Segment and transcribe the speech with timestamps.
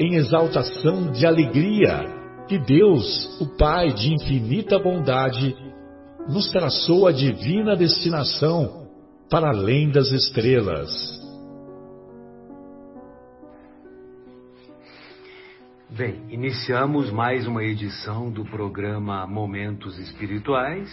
[0.00, 2.06] em exaltação de alegria,
[2.48, 5.54] que Deus, o Pai de infinita bondade,
[6.26, 8.88] nos traçou a divina destinação
[9.28, 10.90] para além das estrelas.
[15.90, 20.88] Bem, iniciamos mais uma edição do programa Momentos Espirituais.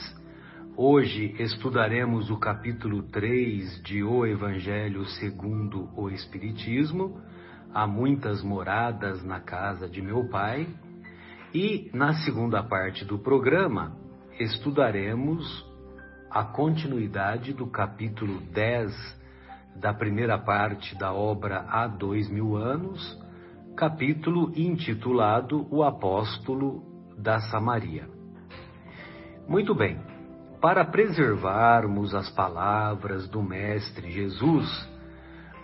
[0.76, 7.22] Hoje estudaremos o capítulo 3 de O Evangelho segundo o Espiritismo.
[7.78, 10.68] Há muitas moradas na casa de meu pai.
[11.54, 13.96] E na segunda parte do programa
[14.40, 15.46] estudaremos
[16.32, 18.92] a continuidade do capítulo 10
[19.76, 23.16] da primeira parte da obra Há Dois Mil Anos
[23.76, 26.82] capítulo intitulado O Apóstolo
[27.16, 28.10] da Samaria.
[29.48, 30.00] Muito bem,
[30.60, 34.97] para preservarmos as palavras do Mestre Jesus,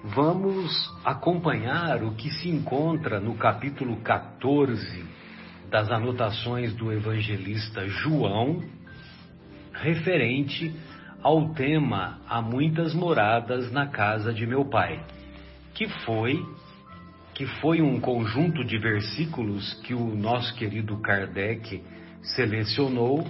[0.04, 5.06] vamos acompanhar o que se encontra no capítulo 14
[5.70, 8.62] das anotações do evangelista João,
[9.74, 10.76] referente
[11.22, 15.02] ao tema Há muitas moradas na casa de meu pai,
[15.74, 16.46] que foi
[17.34, 21.82] que foi um conjunto de versículos que o nosso querido Kardec
[22.22, 23.26] selecionou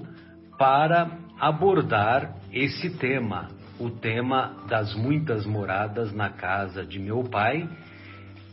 [0.58, 3.48] para abordar esse tema,
[3.80, 7.68] o tema das muitas moradas na casa de meu pai,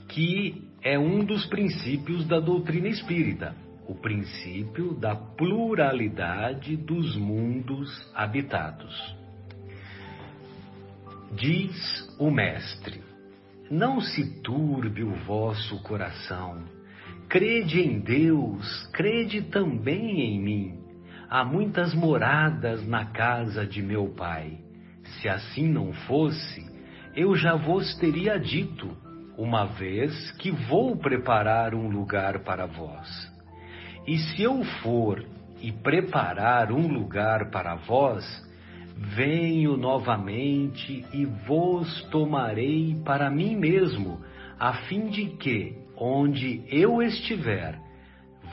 [0.09, 3.55] que é um dos princípios da doutrina espírita,
[3.87, 9.17] o princípio da pluralidade dos mundos habitados.
[11.33, 13.03] Diz o Mestre:
[13.71, 16.65] não se turbe o vosso coração.
[17.29, 20.81] Crede em Deus, crede também em mim.
[21.29, 24.59] Há muitas moradas na casa de meu pai.
[25.19, 26.65] Se assim não fosse,
[27.15, 28.97] eu já vos teria dito,
[29.37, 33.09] uma vez que vou preparar um lugar para vós.
[34.07, 35.25] E se eu for
[35.61, 38.25] e preparar um lugar para vós,
[39.03, 44.21] Venho novamente e vos tomarei para mim mesmo,
[44.59, 47.81] a fim de que, onde eu estiver,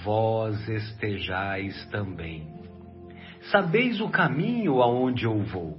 [0.05, 2.47] vós estejais também.
[3.51, 5.77] Sabeis o caminho aonde eu vou?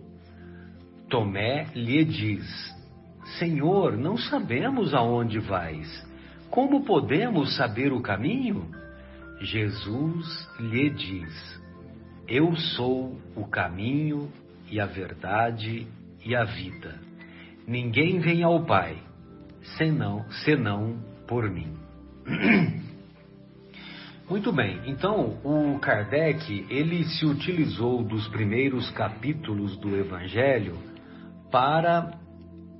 [1.08, 2.76] Tomé lhe diz:
[3.38, 6.06] Senhor, não sabemos aonde vais.
[6.50, 8.70] Como podemos saber o caminho?
[9.40, 11.62] Jesus lhe diz:
[12.26, 14.30] Eu sou o caminho,
[14.70, 15.86] e a verdade
[16.24, 16.94] e a vida.
[17.66, 18.96] Ninguém vem ao Pai
[19.76, 20.96] senão, senão
[21.26, 21.72] por mim.
[24.28, 30.76] Muito bem, então o Kardec ele se utilizou dos primeiros capítulos do Evangelho
[31.50, 32.18] para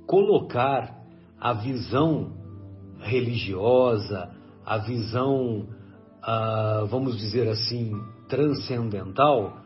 [0.07, 0.97] colocar
[1.39, 2.31] a visão
[2.99, 4.29] religiosa,
[4.65, 5.67] a visão,
[6.21, 7.93] ah, vamos dizer assim,
[8.27, 9.57] transcendental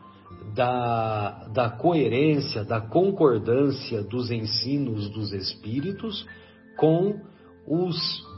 [0.54, 6.26] da, da coerência, da concordância dos ensinos dos Espíritos
[6.76, 7.20] com
[7.66, 7.96] os,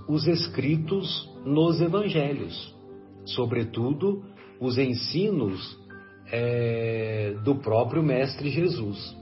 [0.08, 2.74] os escritos nos Evangelhos,
[3.24, 4.24] sobretudo
[4.60, 5.78] os ensinos
[6.30, 9.16] é, do próprio Mestre Jesus.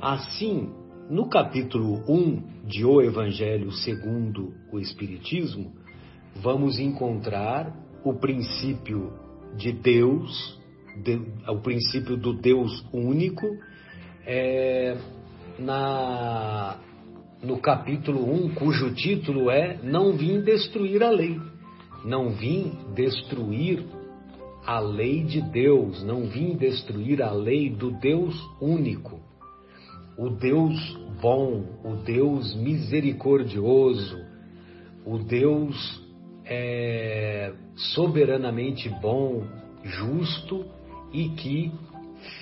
[0.00, 0.68] Assim,
[1.08, 5.72] no capítulo 1 de O Evangelho segundo o Espiritismo,
[6.34, 9.14] vamos encontrar o princípio
[9.56, 10.60] de Deus
[11.02, 13.46] de, o princípio do Deus único,
[14.26, 14.98] é,
[15.58, 16.78] na,
[17.42, 21.40] no capítulo 1, cujo título é Não vim destruir a lei.
[22.04, 23.82] Não vim destruir
[24.66, 29.25] a lei de Deus, não vim destruir a lei do Deus único.
[30.18, 30.74] O Deus
[31.20, 34.18] bom, o Deus misericordioso,
[35.04, 36.02] o Deus
[36.44, 39.44] é, soberanamente bom,
[39.84, 40.64] justo
[41.12, 41.70] e que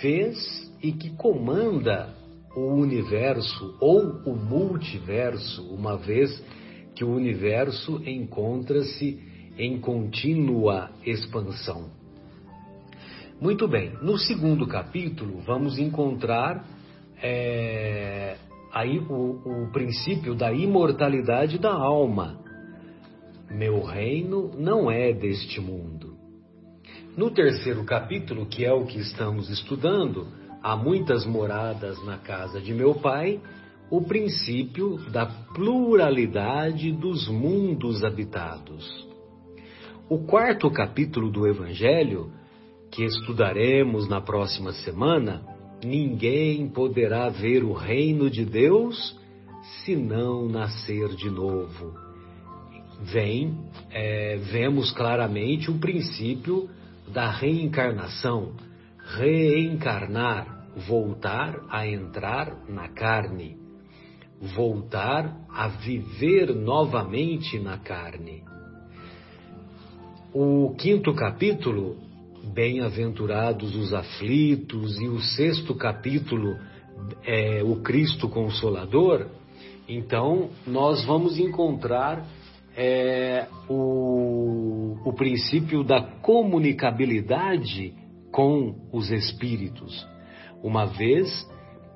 [0.00, 2.14] fez e que comanda
[2.54, 6.30] o universo ou o multiverso, uma vez
[6.94, 9.18] que o universo encontra-se
[9.58, 11.90] em contínua expansão.
[13.40, 16.64] Muito bem, no segundo capítulo vamos encontrar
[17.26, 18.36] é,
[18.70, 22.38] aí o, o princípio da imortalidade da alma.
[23.50, 26.18] Meu reino não é deste mundo.
[27.16, 30.28] No terceiro capítulo, que é o que estamos estudando,
[30.62, 33.40] há muitas moradas na casa de meu pai,
[33.90, 39.08] o princípio da pluralidade dos mundos habitados.
[40.10, 42.30] O quarto capítulo do Evangelho,
[42.90, 45.53] que estudaremos na próxima semana,
[45.84, 49.16] ninguém poderá ver o reino de Deus
[49.84, 51.94] se não nascer de novo.
[53.02, 53.58] Vem,
[53.90, 56.68] é, vemos claramente o princípio
[57.08, 58.52] da reencarnação,
[59.16, 63.56] reencarnar, voltar a entrar na carne,
[64.40, 68.42] voltar a viver novamente na carne.
[70.32, 71.96] O quinto capítulo,
[72.52, 76.56] Bem-aventurados os aflitos, e o sexto capítulo,
[77.24, 79.28] é, o Cristo Consolador,
[79.88, 82.26] então nós vamos encontrar
[82.76, 87.94] é, o, o princípio da comunicabilidade
[88.30, 90.06] com os espíritos,
[90.62, 91.48] uma vez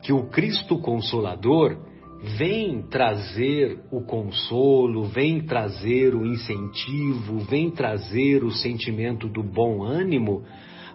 [0.03, 1.77] que o Cristo Consolador
[2.21, 10.45] vem trazer o consolo, vem trazer o incentivo, vem trazer o sentimento do bom ânimo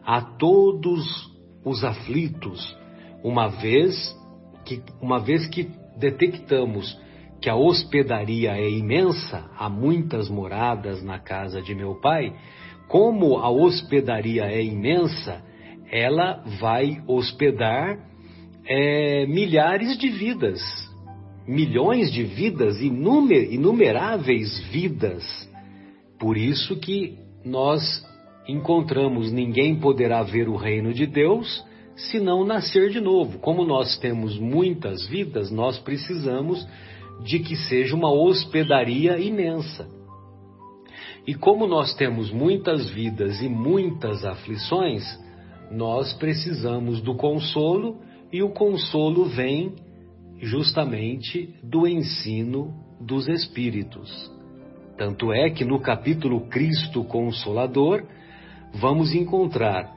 [0.05, 1.31] a todos
[1.63, 2.75] os aflitos,
[3.23, 3.95] uma vez
[4.65, 6.97] que, uma vez que detectamos
[7.41, 12.33] que a hospedaria é imensa, há muitas moradas na casa de meu pai,
[12.87, 15.41] como a hospedaria é imensa,
[15.91, 17.97] ela vai hospedar
[18.65, 20.61] é, milhares de vidas,
[21.47, 25.23] milhões de vidas, inumer, inumeráveis vidas.
[26.19, 27.81] Por isso que nós
[28.47, 31.63] encontramos ninguém poderá ver o reino de Deus
[31.95, 33.39] se não nascer de novo.
[33.39, 36.65] Como nós temos muitas vidas, nós precisamos
[37.23, 39.87] de que seja uma hospedaria imensa.
[41.25, 45.03] E como nós temos muitas vidas e muitas aflições,
[45.71, 47.99] nós precisamos do consolo
[48.31, 49.73] e o consolo vem
[50.39, 54.31] justamente do ensino dos Espíritos.
[54.97, 58.03] Tanto é que no capítulo Cristo Consolador,
[58.73, 59.91] vamos encontrar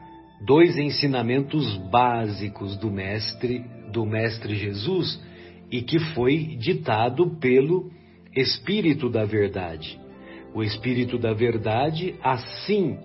[0.44, 5.20] dois ensinamentos básicos do Mestre, do Mestre Jesus,
[5.70, 7.90] e que foi ditado pelo
[8.34, 10.00] Espírito da Verdade.
[10.54, 12.98] O Espírito da Verdade assim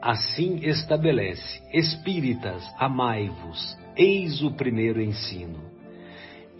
[0.00, 5.71] assim estabelece: Espíritas, amai-vos, eis o primeiro ensino.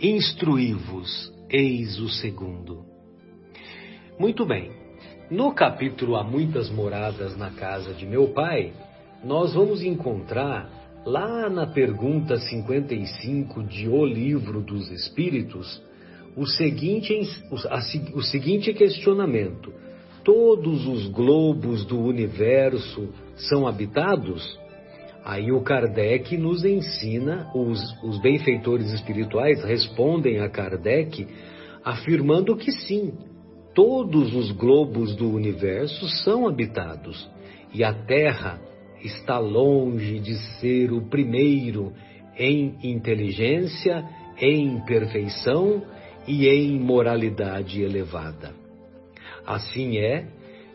[0.03, 2.85] Instruí-vos, eis o segundo.
[4.19, 4.73] Muito bem.
[5.31, 8.73] No capítulo Há muitas moradas na casa de meu pai,
[9.23, 10.69] nós vamos encontrar
[11.07, 15.81] lá na pergunta 55 de O Livro dos Espíritos
[16.35, 17.15] o seguinte,
[18.13, 19.73] o seguinte questionamento:
[20.25, 24.59] Todos os globos do universo são habitados?
[25.25, 31.29] Aí o Kardec nos ensina, os, os benfeitores espirituais respondem a Kardec
[31.85, 33.13] afirmando que sim,
[33.75, 37.31] todos os globos do universo são habitados
[37.73, 38.61] e a Terra
[39.03, 41.93] está longe de ser o primeiro
[42.37, 44.05] em inteligência,
[44.39, 45.83] em perfeição
[46.27, 48.53] e em moralidade elevada.
[49.47, 50.27] Assim é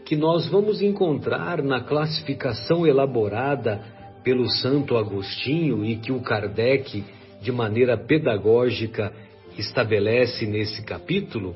[0.06, 3.97] que nós vamos encontrar na classificação elaborada
[4.28, 7.02] pelo Santo Agostinho e que o Kardec,
[7.42, 9.14] de maneira pedagógica,
[9.58, 11.56] estabelece nesse capítulo,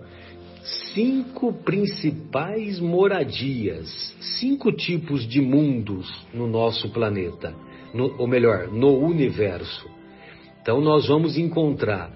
[0.93, 7.53] cinco principais moradias, cinco tipos de mundos no nosso planeta,
[7.93, 9.89] no, ou melhor, no universo.
[10.61, 12.09] Então nós vamos encontrar,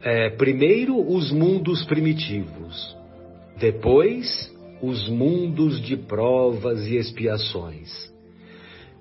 [0.00, 2.96] é, primeiro, os mundos primitivos,
[3.56, 8.16] depois, os mundos de provas e expiações.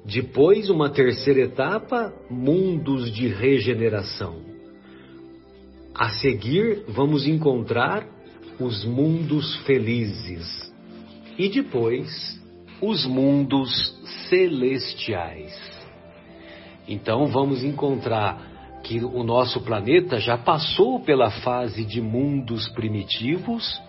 [0.05, 4.41] Depois, uma terceira etapa, mundos de regeneração.
[5.93, 8.07] A seguir, vamos encontrar
[8.59, 10.71] os mundos felizes.
[11.37, 12.39] E depois,
[12.81, 13.69] os mundos
[14.29, 15.55] celestiais.
[16.87, 23.81] Então, vamos encontrar que o nosso planeta já passou pela fase de mundos primitivos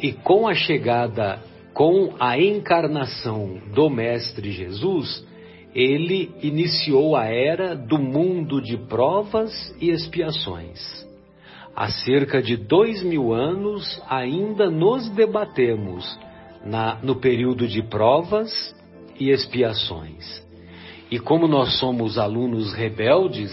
[0.00, 1.42] e com a chegada
[1.76, 5.22] com a encarnação do Mestre Jesus,
[5.74, 11.06] ele iniciou a era do mundo de provas e expiações.
[11.76, 16.18] Há cerca de dois mil anos ainda nos debatemos
[16.64, 18.74] na, no período de provas
[19.20, 20.42] e expiações.
[21.10, 23.52] E como nós somos alunos rebeldes,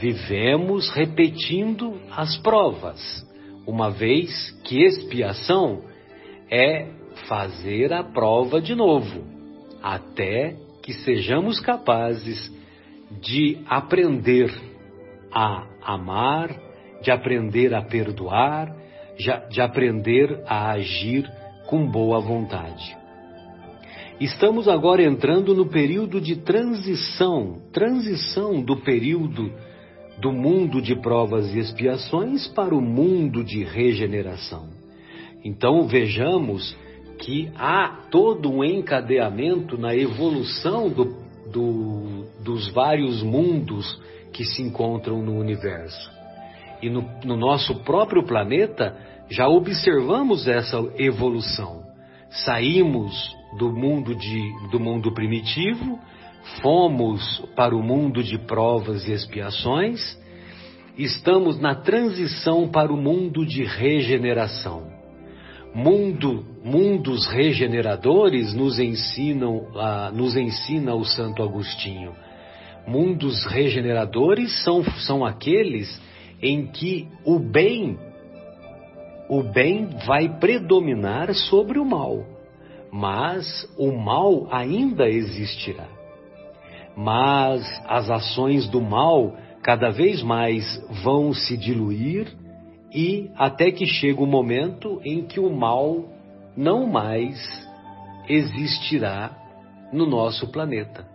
[0.00, 3.24] vivemos repetindo as provas,
[3.64, 5.84] uma vez que expiação
[6.50, 6.95] é
[7.28, 9.24] fazer a prova de novo,
[9.82, 12.52] até que sejamos capazes
[13.20, 14.52] de aprender
[15.32, 16.50] a amar,
[17.02, 18.74] de aprender a perdoar,
[19.50, 21.30] de aprender a agir
[21.66, 22.96] com boa vontade.
[24.20, 29.52] Estamos agora entrando no período de transição, transição do período
[30.18, 34.70] do mundo de provas e expiações para o mundo de regeneração.
[35.44, 36.74] Então vejamos
[37.18, 41.16] que há todo um encadeamento na evolução do,
[41.50, 44.00] do, dos vários mundos
[44.32, 46.10] que se encontram no universo.
[46.82, 48.96] E no, no nosso próprio planeta
[49.30, 51.84] já observamos essa evolução.
[52.30, 55.98] Saímos do mundo, de, do mundo primitivo,
[56.60, 60.00] fomos para o mundo de provas e expiações,
[60.96, 64.95] estamos na transição para o mundo de regeneração.
[65.76, 69.66] Mundo, mundos regeneradores nos ensinam,
[70.14, 72.14] nos ensina o Santo Agostinho.
[72.86, 76.00] Mundos regeneradores são, são aqueles
[76.40, 77.98] em que o bem,
[79.28, 82.24] o bem vai predominar sobre o mal,
[82.90, 85.88] mas o mal ainda existirá.
[86.96, 92.34] Mas as ações do mal cada vez mais vão se diluir
[92.96, 96.08] e até que chega o momento em que o mal
[96.56, 97.36] não mais
[98.26, 99.36] existirá
[99.92, 101.06] no nosso planeta.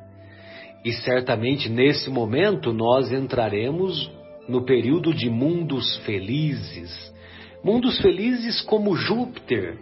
[0.86, 4.12] E certamente nesse momento nós entraremos
[4.48, 7.12] no período de mundos felizes.
[7.64, 9.76] Mundos felizes como Júpiter,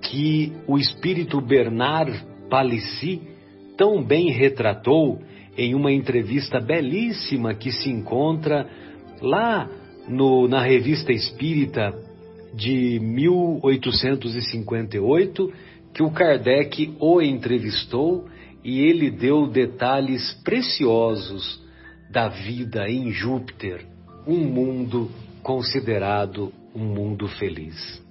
[0.00, 3.20] que o espírito Bernard Palissy
[3.76, 5.20] tão bem retratou
[5.58, 8.68] em uma entrevista belíssima que se encontra
[9.20, 9.68] lá
[10.08, 11.92] no, na Revista Espírita
[12.54, 15.52] de 1858,
[15.94, 18.26] que o Kardec o entrevistou
[18.64, 21.60] e ele deu detalhes preciosos
[22.10, 23.84] da vida em Júpiter,
[24.26, 25.10] um mundo
[25.42, 28.02] considerado um mundo feliz.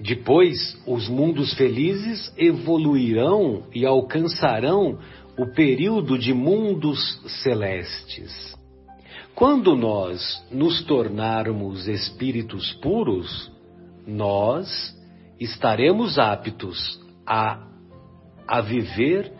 [0.00, 4.98] Depois, os mundos felizes evoluirão e alcançarão
[5.38, 8.55] o período de mundos celestes.
[9.36, 13.52] Quando nós nos tornarmos espíritos puros,
[14.06, 14.66] nós
[15.38, 17.62] estaremos aptos a,
[18.48, 19.30] a viver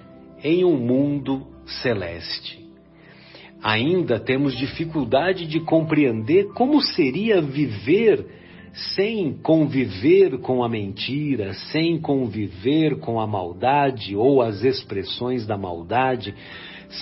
[0.44, 1.46] em um mundo
[1.80, 2.62] celeste.
[3.62, 8.26] Ainda temos dificuldade de compreender como seria viver
[8.94, 16.34] sem conviver com a mentira, sem conviver com a maldade ou as expressões da maldade,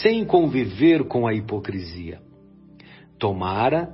[0.00, 2.22] sem conviver com a hipocrisia.
[3.24, 3.88] Tomara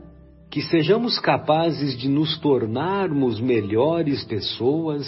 [0.51, 5.07] que sejamos capazes de nos tornarmos melhores pessoas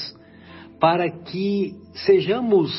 [0.78, 2.70] para que sejamos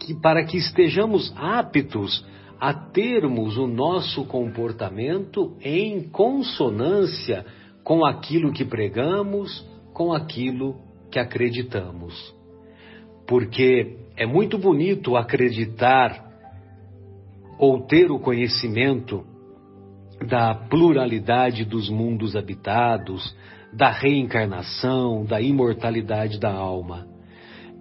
[0.00, 2.24] que para que estejamos aptos
[2.58, 7.44] a termos o nosso comportamento em consonância
[7.82, 9.62] com aquilo que pregamos,
[9.92, 10.76] com aquilo
[11.10, 12.34] que acreditamos.
[13.26, 16.24] Porque é muito bonito acreditar
[17.58, 19.33] ou ter o conhecimento
[20.24, 23.34] da pluralidade dos mundos habitados,
[23.72, 27.06] da reencarnação, da imortalidade da alma.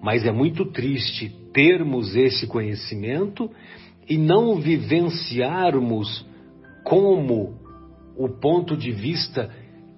[0.01, 3.49] Mas é muito triste termos esse conhecimento
[4.09, 6.25] e não vivenciarmos
[6.83, 7.57] como
[8.17, 9.49] o ponto de vista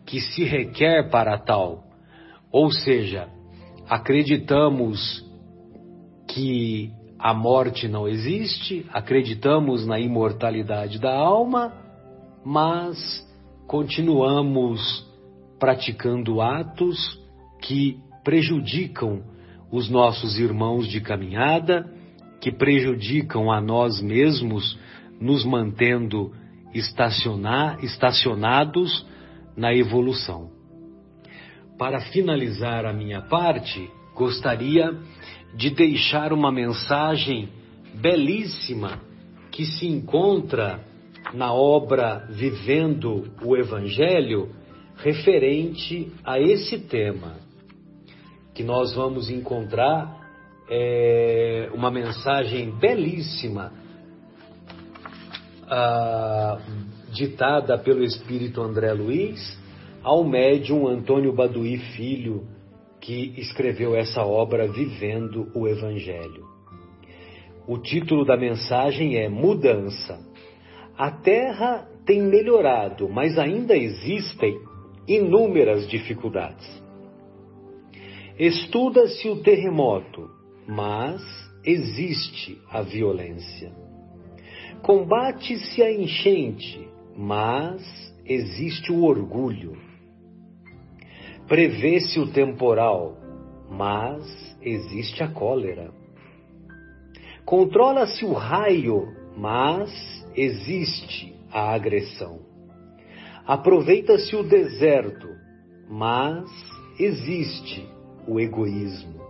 [0.06, 1.84] que se requer para tal.
[2.52, 3.28] Ou seja,
[3.90, 5.26] acreditamos
[6.28, 11.85] que a morte não existe, acreditamos na imortalidade da alma,
[12.46, 13.28] mas
[13.66, 15.04] continuamos
[15.60, 17.20] praticando atos
[17.60, 19.24] que prejudicam
[19.72, 21.92] os nossos irmãos de caminhada,
[22.40, 24.78] que prejudicam a nós mesmos,
[25.20, 26.32] nos mantendo
[27.82, 29.08] estacionados
[29.58, 30.52] na evolução.
[31.80, 34.96] Para finalizar a minha parte, gostaria
[35.56, 37.50] de deixar uma mensagem
[37.96, 39.00] belíssima
[39.52, 40.84] que se encontra
[41.34, 44.50] na obra Vivendo o Evangelho
[44.98, 47.44] referente a esse tema.
[48.54, 50.26] que nós vamos encontrar
[50.70, 53.74] é, uma mensagem belíssima
[55.68, 56.60] ah,
[57.12, 59.60] ditada pelo espírito André Luiz
[60.02, 62.48] ao médium Antônio Baduí Filho,
[63.02, 66.46] que escreveu essa obra Vivendo o Evangelho.
[67.68, 70.20] O título da mensagem é Mudança.
[70.98, 74.58] A Terra tem melhorado, mas ainda existem
[75.06, 76.66] inúmeras dificuldades.
[78.40, 80.30] Estuda-se o terremoto,
[80.68, 81.22] mas
[81.66, 83.74] existe a violência.
[84.82, 87.82] Combate-se a enchente, mas
[88.26, 89.78] existe o orgulho.
[91.48, 93.18] Prevê-se o temporal,
[93.70, 95.92] mas existe a cólera.
[97.46, 102.40] Controla-se o raio, mas existe a agressão.
[103.46, 105.28] Aproveita-se o deserto,
[105.90, 106.50] mas
[107.00, 107.88] existe
[108.28, 109.22] o egoísmo.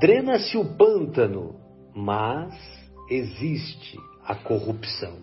[0.00, 1.54] Drena-se o pântano,
[1.94, 2.52] mas
[3.08, 5.16] existe a corrupção.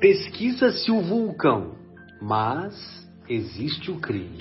[0.00, 1.74] Pesquisa-se o vulcão,
[2.20, 2.74] mas
[3.28, 4.38] existe o crime.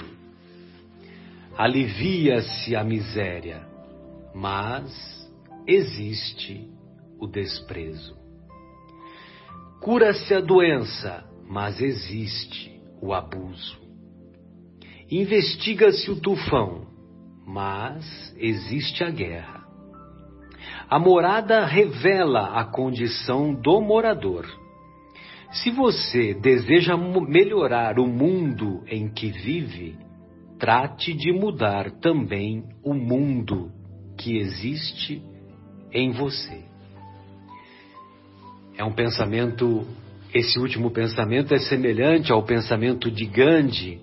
[1.58, 3.68] Alivia-se a miséria,
[4.34, 4.92] mas
[5.68, 6.68] existe
[7.20, 8.23] o desprezo.
[9.84, 12.72] Cura-se a doença, mas existe
[13.02, 13.78] o abuso.
[15.12, 16.88] Investiga-se o tufão,
[17.46, 19.68] mas existe a guerra.
[20.90, 24.46] A morada revela a condição do morador.
[25.52, 29.98] Se você deseja melhorar o mundo em que vive,
[30.58, 33.70] trate de mudar também o mundo
[34.18, 35.22] que existe
[35.92, 36.73] em você.
[38.76, 39.86] É um pensamento,
[40.34, 44.02] esse último pensamento é semelhante ao pensamento de Gandhi.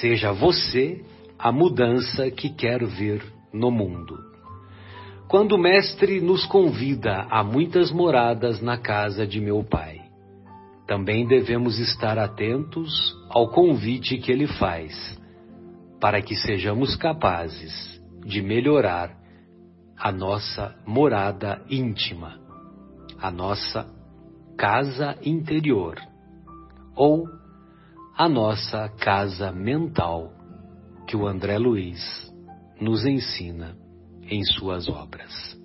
[0.00, 1.02] Seja você
[1.38, 4.18] a mudança que quero ver no mundo.
[5.28, 10.02] Quando o Mestre nos convida a muitas moradas na casa de meu Pai,
[10.86, 15.18] também devemos estar atentos ao convite que ele faz,
[15.98, 17.72] para que sejamos capazes
[18.26, 19.16] de melhorar
[19.96, 22.41] a nossa morada íntima,
[23.22, 23.86] a nossa
[24.58, 25.96] casa interior
[26.96, 27.28] ou
[28.16, 30.32] a nossa casa mental
[31.06, 32.02] que o André Luiz
[32.80, 33.76] nos ensina
[34.24, 35.56] em suas obras.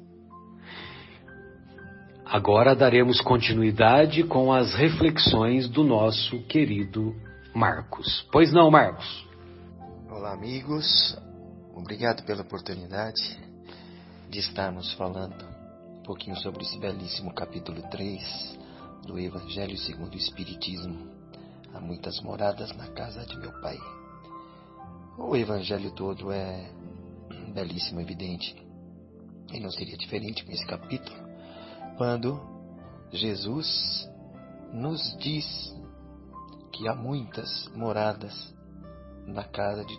[2.23, 7.15] Agora daremos continuidade com as reflexões do nosso querido
[7.55, 8.27] Marcos.
[8.31, 9.27] Pois não, Marcos?
[10.11, 11.17] Olá, amigos.
[11.73, 13.39] Obrigado pela oportunidade
[14.29, 15.46] de estarmos falando
[16.07, 18.57] pouquinho sobre esse belíssimo capítulo 3
[19.05, 21.11] do Evangelho segundo o Espiritismo.
[21.73, 23.77] Há muitas moradas na casa de meu Pai.
[25.17, 26.71] O evangelho todo é
[27.53, 28.55] belíssimo, evidente.
[29.51, 31.17] E não seria diferente com esse capítulo,
[31.97, 32.39] quando
[33.11, 34.09] Jesus
[34.71, 35.75] nos diz
[36.71, 38.55] que há muitas moradas
[39.25, 39.97] na casa de,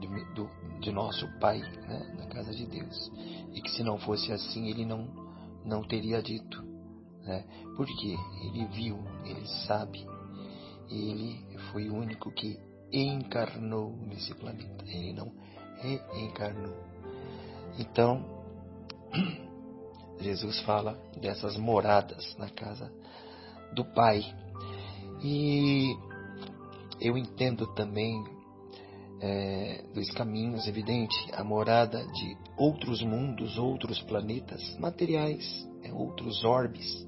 [0.00, 0.48] de, do,
[0.80, 2.14] de nosso Pai, né?
[2.16, 3.12] na casa de Deus.
[3.52, 5.25] E que se não fosse assim, ele não,
[5.66, 6.62] não teria dito.
[7.22, 7.44] Né?
[7.76, 10.06] Porque ele viu, ele sabe,
[10.88, 12.58] ele foi o único que
[12.92, 14.84] encarnou nesse planeta.
[14.86, 15.32] Ele não
[15.78, 16.74] reencarnou.
[17.78, 18.24] Então,
[20.20, 22.90] Jesus fala dessas moradas na casa
[23.74, 24.22] do Pai.
[25.22, 25.96] E
[27.00, 28.24] eu entendo também
[29.20, 37.06] é, dos caminhos, evidente, a morada de outros mundos, outros planetas materiais, é, outros orbes,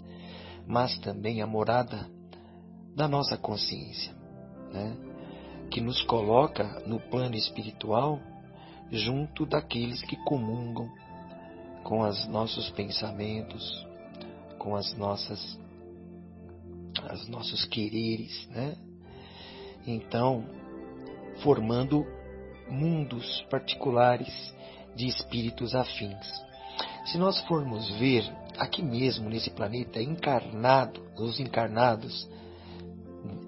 [0.66, 2.08] mas também a morada
[2.94, 4.16] da nossa consciência.
[4.72, 5.08] Né?
[5.70, 8.20] que nos coloca no plano espiritual
[8.90, 10.88] junto daqueles que comungam
[11.84, 13.86] com os nossos pensamentos,
[14.58, 15.58] com as nossas
[17.12, 18.76] os nossos quereres, né?
[19.86, 20.44] Então,
[21.42, 22.04] formando
[22.68, 24.28] mundos particulares
[24.94, 26.26] de espíritos afins.
[27.06, 28.24] Se nós formos ver
[28.58, 32.28] aqui mesmo nesse planeta encarnado, os encarnados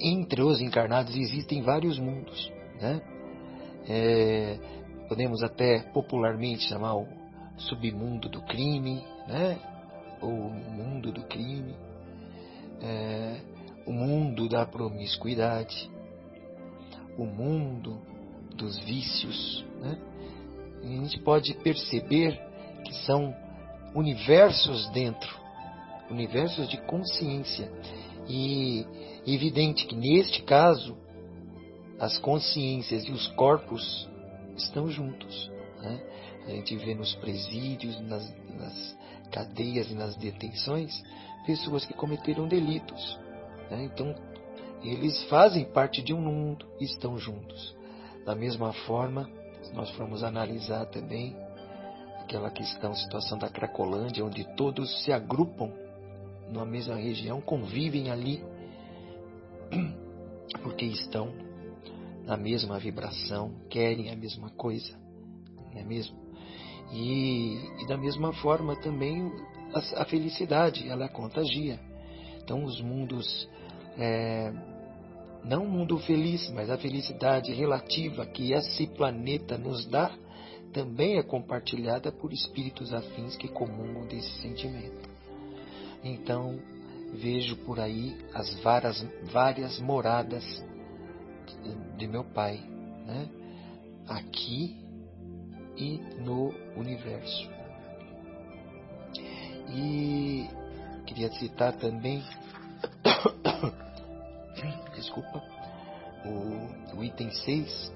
[0.00, 2.50] entre os encarnados existem vários mundos,
[2.80, 3.00] né?
[3.88, 4.58] É,
[5.08, 7.06] podemos até popularmente chamar o
[7.56, 9.58] submundo do crime, né?
[10.20, 11.74] Ou mundo do crime,
[12.80, 13.40] é,
[13.86, 15.90] o mundo da promiscuidade,
[17.18, 18.00] o mundo
[18.56, 19.98] dos vícios, né?
[20.82, 22.40] A gente pode perceber
[22.84, 23.34] que são
[23.94, 25.38] universos dentro,
[26.10, 27.70] universos de consciência
[28.28, 28.86] e
[29.26, 30.96] evidente que neste caso
[31.98, 34.08] as consciências e os corpos
[34.56, 35.50] estão juntos.
[35.80, 36.00] Né?
[36.46, 38.96] A gente vê nos presídios, nas, nas
[39.30, 41.02] cadeias e nas detenções,
[41.44, 43.18] pessoas que cometeram delitos.
[43.70, 43.84] Né?
[43.84, 44.14] Então,
[44.82, 47.74] eles fazem parte de um mundo e estão juntos.
[48.24, 49.28] Da mesma forma,
[49.62, 51.36] se nós formos analisar também
[52.20, 55.72] aquela questão, situação da Cracolândia, onde todos se agrupam
[56.48, 58.42] numa mesma região, convivem ali,
[60.62, 61.32] porque estão
[62.24, 64.96] na mesma vibração, querem a mesma coisa,
[65.72, 66.16] não é mesmo?
[66.92, 69.30] E, e da mesma forma também
[69.72, 71.78] a, a, felicidade, ela contagia.
[72.42, 73.48] Então os mundos,
[73.96, 74.52] é,
[75.44, 80.12] não o mundo feliz, mas a felicidade relativa que esse planeta nos dá,
[80.72, 85.08] também é compartilhada por espíritos afins que comungam desse sentimento.
[86.02, 86.58] Então,
[87.14, 90.44] vejo por aí as várias, várias moradas
[91.62, 92.60] de, de meu Pai,
[93.06, 93.28] né?
[94.08, 94.76] aqui
[95.76, 97.50] e no universo.
[99.72, 100.48] E
[101.06, 102.22] queria citar também,
[105.00, 105.42] desculpa,
[106.24, 107.92] o, o item 6,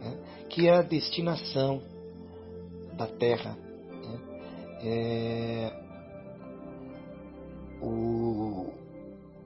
[0.00, 0.18] né?
[0.48, 1.82] que é a destinação
[2.94, 3.56] da Terra.
[3.56, 4.20] Né?
[4.84, 5.72] É,
[7.80, 8.72] o,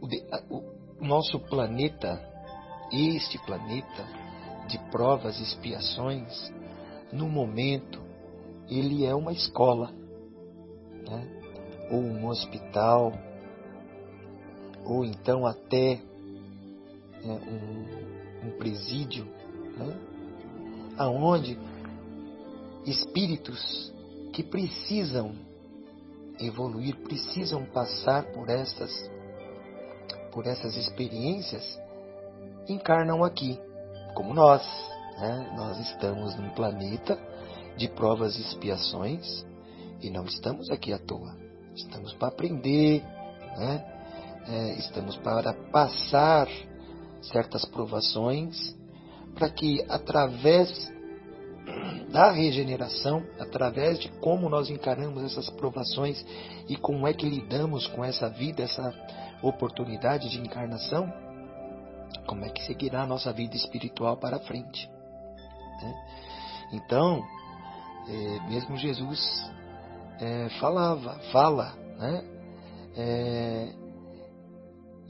[0.01, 0.57] o,
[1.01, 2.21] o nosso planeta,
[2.93, 4.07] este planeta
[4.69, 6.53] de provas e expiações,
[7.13, 8.01] no momento,
[8.69, 9.91] ele é uma escola,
[11.09, 11.37] né?
[11.91, 13.13] ou um hospital,
[14.85, 16.01] ou então até
[17.25, 19.27] né, um, um, presídio,
[19.77, 19.97] né?
[20.97, 21.59] aonde
[22.85, 23.93] espíritos
[24.33, 25.35] que precisam
[26.39, 29.11] evoluir, precisam passar por essas
[30.37, 31.81] por essas experiências,
[32.69, 33.59] encarnam aqui,
[34.15, 34.63] como nós.
[35.19, 35.51] Né?
[35.57, 37.19] Nós estamos num planeta
[37.75, 39.47] de provas e expiações
[40.03, 41.35] e não estamos aqui à toa.
[41.75, 43.03] Estamos para aprender,
[43.57, 43.93] né?
[44.49, 46.49] É, estamos para passar
[47.29, 48.77] certas provações
[49.35, 50.93] para que através
[52.11, 56.25] da regeneração, através de como nós encaramos essas provações
[56.69, 58.95] e como é que lidamos com essa vida, essa
[59.43, 61.13] oportunidade de encarnação,
[62.27, 64.89] como é que seguirá a nossa vida espiritual para frente.
[65.83, 65.95] Né?
[66.73, 67.23] Então,
[68.09, 69.51] é, mesmo Jesus
[70.21, 72.25] é, falava, fala, né?
[72.99, 73.73] É,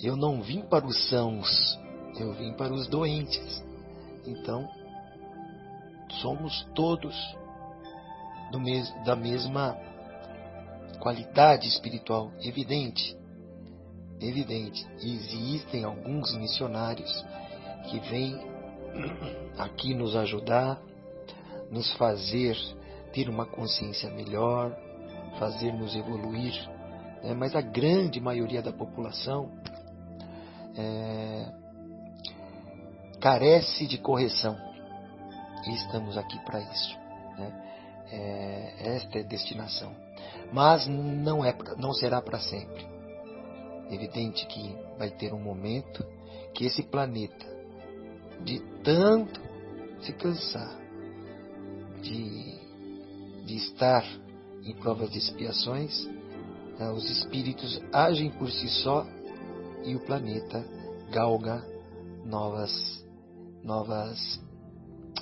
[0.03, 1.79] eu não vim para os sãos,
[2.23, 3.65] eu vim para os doentes.
[4.27, 4.69] Então,
[6.21, 7.15] somos todos
[8.59, 9.77] mes da mesma
[11.01, 13.17] qualidade espiritual, evidente.
[14.21, 14.87] Evidente.
[15.03, 17.25] Existem alguns missionários
[17.91, 18.41] que vêm
[19.59, 20.81] aqui nos ajudar,
[21.71, 22.57] nos fazer
[23.13, 24.75] ter uma consciência melhor,
[25.39, 26.55] fazer nos evoluir.
[27.23, 27.35] Né?
[27.35, 29.51] Mas a grande maioria da população
[30.77, 31.53] é,
[33.27, 34.57] carece de correção.
[35.67, 36.97] E estamos aqui para isso.
[37.37, 37.53] Né?
[38.13, 39.93] É, esta é a destinação.
[40.53, 42.87] Mas não, é, não será para sempre.
[43.91, 46.07] Evidente que vai ter um momento
[46.55, 47.47] que esse planeta,
[48.45, 49.41] de tanto
[50.03, 50.79] se cansar,
[52.01, 52.55] de,
[53.45, 54.05] de estar
[54.63, 56.07] em provas de expiações,
[56.79, 59.05] né, os espíritos agem por si só
[59.85, 60.65] e o planeta
[61.11, 61.67] galga
[62.25, 63.05] novas,
[63.67, 64.41] novas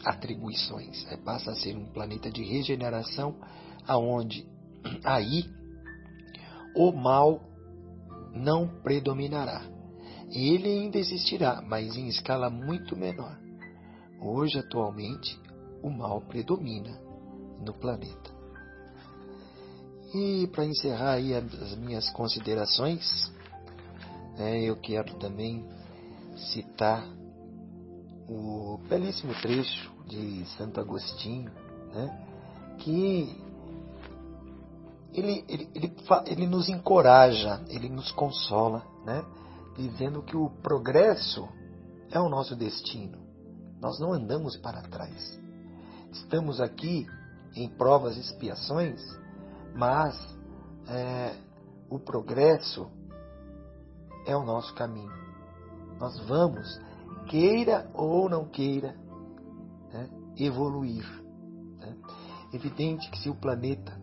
[0.05, 1.07] atribuições.
[1.11, 3.35] É, passa a ser um planeta de regeneração,
[3.89, 4.47] aonde
[5.03, 5.45] aí
[6.77, 7.41] o mal
[8.35, 9.63] não predominará.
[10.31, 13.39] Ele ainda existirá, mas em escala muito menor.
[14.21, 15.41] Hoje, atualmente,
[15.83, 16.99] o mal predomina
[17.65, 18.35] no planeta.
[20.15, 23.33] E para encerrar aí as minhas considerações,
[24.37, 25.65] né, eu quero também
[26.37, 27.05] citar
[28.29, 31.51] o belíssimo trecho de Santo Agostinho,
[31.93, 32.27] né,
[32.79, 33.43] que
[35.13, 39.25] ele, ele, ele, ele nos encoraja, ele nos consola, né,
[39.77, 41.49] dizendo que o progresso
[42.11, 43.19] é o nosso destino.
[43.81, 45.41] Nós não andamos para trás.
[46.11, 47.07] Estamos aqui
[47.55, 49.01] em provas e expiações,
[49.75, 50.17] mas
[50.89, 51.35] é,
[51.91, 52.89] o progresso
[54.27, 55.13] é o nosso caminho.
[55.99, 56.81] Nós vamos
[57.27, 58.97] queira ou não queira,
[59.93, 61.07] né, evoluir.
[61.79, 61.97] Né?
[62.53, 64.01] Evidente que se o planeta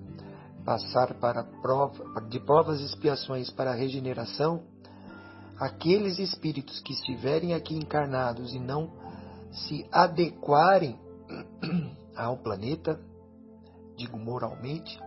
[0.63, 4.63] passar para prova, de provas e expiações para a regeneração,
[5.59, 8.91] aqueles espíritos que estiverem aqui encarnados e não
[9.51, 10.97] se adequarem
[12.15, 12.99] ao planeta,
[13.97, 14.97] digo moralmente,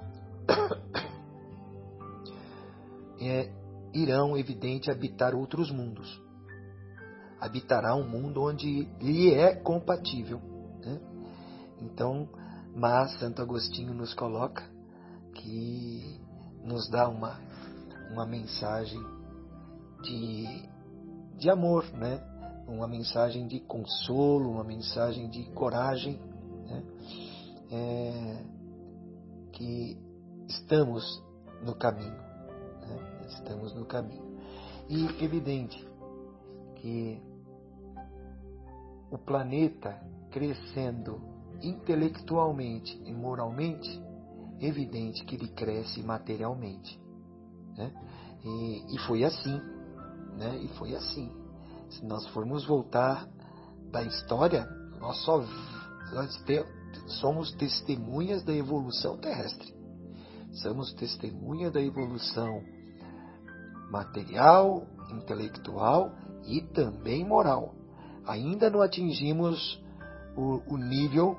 [3.20, 3.50] é,
[3.92, 6.22] irão, evidente, habitar outros mundos.
[7.40, 10.40] Habitará um mundo onde lhe é compatível.
[10.80, 11.00] Né?
[11.80, 12.28] Então,
[12.74, 14.62] mas Santo Agostinho nos coloca
[15.34, 16.20] que
[16.62, 17.38] nos dá uma,
[18.10, 19.00] uma mensagem
[20.02, 20.68] de,
[21.36, 22.22] de amor, né?
[22.66, 26.18] uma mensagem de consolo, uma mensagem de coragem,
[26.66, 26.82] né?
[27.70, 28.44] é,
[29.52, 29.98] que
[30.48, 31.22] estamos
[31.62, 32.16] no caminho,
[32.80, 33.26] né?
[33.28, 34.24] estamos no caminho.
[34.88, 35.86] E evidente
[36.84, 37.18] que
[39.10, 39.98] o planeta
[40.30, 41.18] crescendo
[41.62, 44.02] intelectualmente e moralmente,
[44.60, 47.00] evidente que ele cresce materialmente.
[47.74, 47.90] Né?
[48.44, 49.58] E, e foi assim,
[50.36, 50.58] né?
[50.58, 51.32] E foi assim.
[51.88, 53.26] Se nós formos voltar
[53.90, 54.66] da história,
[55.00, 55.42] nós só
[56.12, 56.62] nós te,
[57.18, 59.74] somos testemunhas da evolução terrestre.
[60.52, 62.62] Somos testemunha da evolução
[63.90, 66.12] material, intelectual
[66.46, 67.74] e também moral.
[68.26, 69.82] Ainda não atingimos
[70.36, 71.36] o, o nível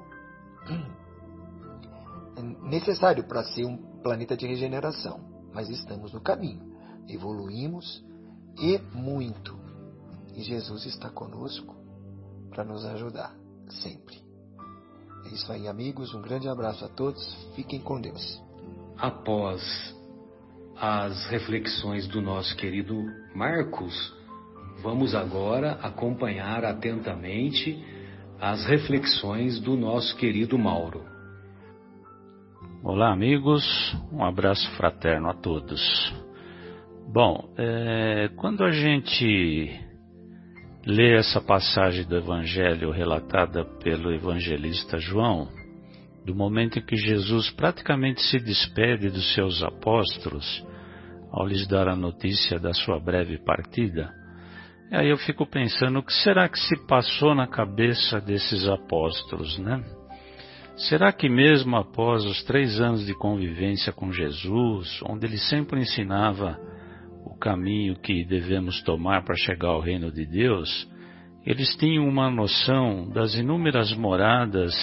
[2.64, 5.20] necessário para ser um planeta de regeneração,
[5.54, 6.62] mas estamos no caminho,
[7.08, 8.04] evoluímos
[8.58, 9.58] e muito.
[10.36, 11.76] E Jesus está conosco
[12.50, 13.36] para nos ajudar
[13.70, 14.24] sempre.
[15.26, 16.14] É isso aí, amigos.
[16.14, 17.24] Um grande abraço a todos.
[17.56, 18.42] Fiquem com Deus.
[18.98, 19.96] Após
[20.78, 22.96] as reflexões do nosso querido
[23.34, 24.15] Marcos,
[24.86, 27.84] vamos agora acompanhar atentamente
[28.40, 31.04] as reflexões do nosso querido Mauro.
[32.84, 33.66] Olá, amigos,
[34.14, 35.82] um abraço fraterno a todos.
[37.12, 39.74] Bom, é, quando a gente
[40.86, 45.48] lê essa passagem do Evangelho relatada pelo evangelista João,
[46.24, 50.64] do momento em que Jesus praticamente se despede dos seus apóstolos,
[51.32, 54.14] ao lhes dar a notícia da sua breve partida,
[54.92, 59.84] aí eu fico pensando, o que será que se passou na cabeça desses apóstolos, né?
[60.78, 66.60] Será que mesmo após os três anos de convivência com Jesus, onde ele sempre ensinava
[67.26, 70.88] o caminho que devemos tomar para chegar ao reino de Deus,
[71.46, 74.74] eles tinham uma noção das inúmeras moradas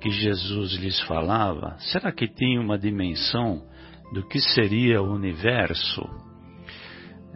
[0.00, 1.76] que Jesus lhes falava?
[1.78, 3.62] Será que tinham uma dimensão
[4.12, 6.27] do que seria o universo?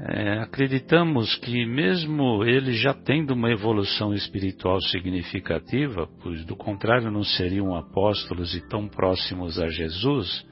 [0.05, 7.23] É, acreditamos que, mesmo eles já tendo uma evolução espiritual significativa, pois do contrário não
[7.23, 10.45] seriam apóstolos e tão próximos a Jesus,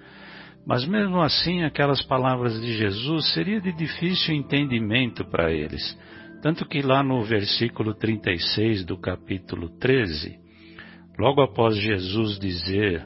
[0.64, 5.98] mas mesmo assim aquelas palavras de Jesus seria de difícil entendimento para eles.
[6.40, 10.38] Tanto que lá no versículo 36 do capítulo 13,
[11.18, 13.04] logo após Jesus dizer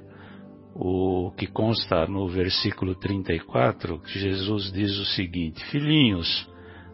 [0.75, 6.51] o que consta no versículo 34, Jesus diz o seguinte: Filhinhos,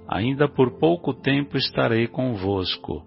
[0.07, 3.07] ainda por pouco tempo estarei convosco.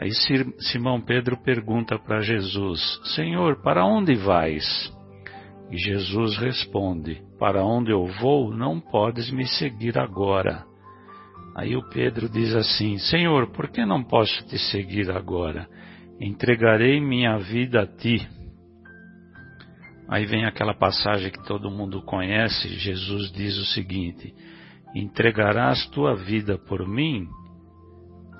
[0.00, 0.10] Aí
[0.58, 2.80] Simão Pedro pergunta para Jesus:
[3.14, 4.64] Senhor, para onde vais?
[5.70, 10.64] E Jesus responde: Para onde eu vou, não podes me seguir agora.
[11.54, 15.68] Aí o Pedro diz assim: Senhor, por que não posso te seguir agora?
[16.18, 18.26] Entregarei minha vida a ti.
[20.10, 24.34] Aí vem aquela passagem que todo mundo conhece, Jesus diz o seguinte:
[24.92, 27.28] Entregarás tua vida por mim?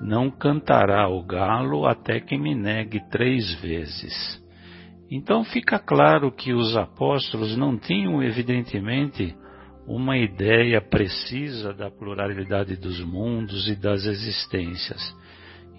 [0.01, 4.41] Não cantará o galo até que me negue três vezes.
[5.09, 9.33] Então fica claro que os apóstolos não tinham, evidentemente,
[9.87, 15.15] uma ideia precisa da pluralidade dos mundos e das existências.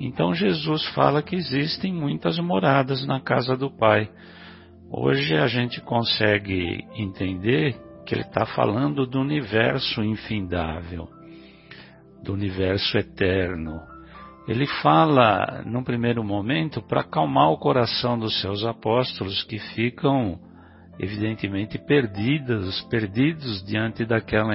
[0.00, 4.08] Então Jesus fala que existem muitas moradas na casa do Pai
[4.94, 7.74] Hoje a gente consegue entender
[8.04, 11.08] que ele está falando do universo infindável,
[12.22, 13.80] do universo eterno.
[14.46, 20.38] Ele fala, num primeiro momento, para acalmar o coração dos seus apóstolos que ficam,
[21.00, 24.54] evidentemente, perdidos, perdidos diante daquela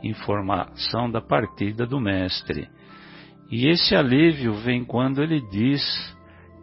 [0.00, 2.68] informação da partida do Mestre.
[3.50, 6.15] E esse alívio vem quando ele diz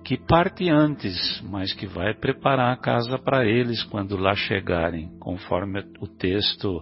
[0.04, 5.82] que parte antes, mas que vai preparar a casa para eles quando lá chegarem, conforme
[6.02, 6.82] o texto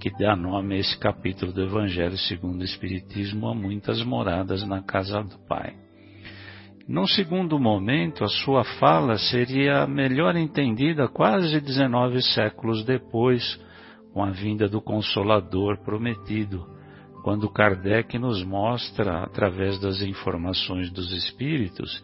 [0.00, 4.82] que dá nome a esse capítulo do Evangelho segundo o Espiritismo, há muitas moradas na
[4.82, 5.74] casa do Pai.
[6.88, 13.60] Num segundo momento, a sua fala seria melhor entendida quase 19 séculos depois,
[14.14, 16.66] com a vinda do Consolador prometido,
[17.22, 22.02] quando Kardec nos mostra, através das informações dos Espíritos,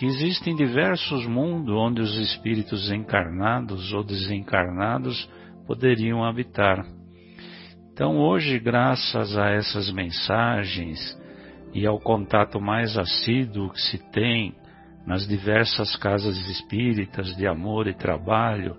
[0.00, 5.28] que existem diversos mundos onde os espíritos encarnados ou desencarnados
[5.66, 6.86] poderiam habitar.
[7.92, 10.98] Então, hoje, graças a essas mensagens
[11.74, 14.54] e ao contato mais assíduo que se tem
[15.06, 18.78] nas diversas casas espíritas de amor e trabalho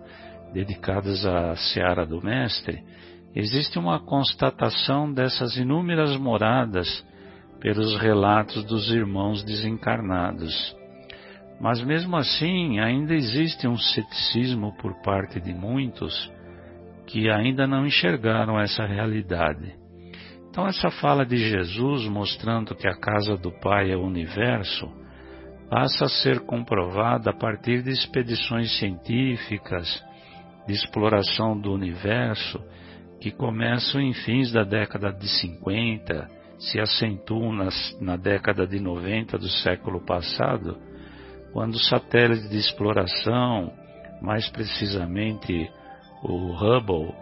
[0.52, 2.84] dedicadas à seara do Mestre,
[3.36, 7.06] existe uma constatação dessas inúmeras moradas
[7.60, 10.81] pelos relatos dos irmãos desencarnados.
[11.62, 16.32] Mas mesmo assim, ainda existe um ceticismo por parte de muitos
[17.06, 19.76] que ainda não enxergaram essa realidade.
[20.50, 24.92] Então, essa fala de Jesus mostrando que a casa do Pai é o universo
[25.70, 30.04] passa a ser comprovada a partir de expedições científicas,
[30.68, 32.60] de exploração do universo,
[33.22, 39.38] que começam em fins da década de 50, se acentuam nas, na década de 90
[39.38, 40.78] do século passado,
[41.54, 43.74] quando o satélite de exploração,
[44.22, 45.70] mais precisamente
[46.24, 47.14] o Hubble,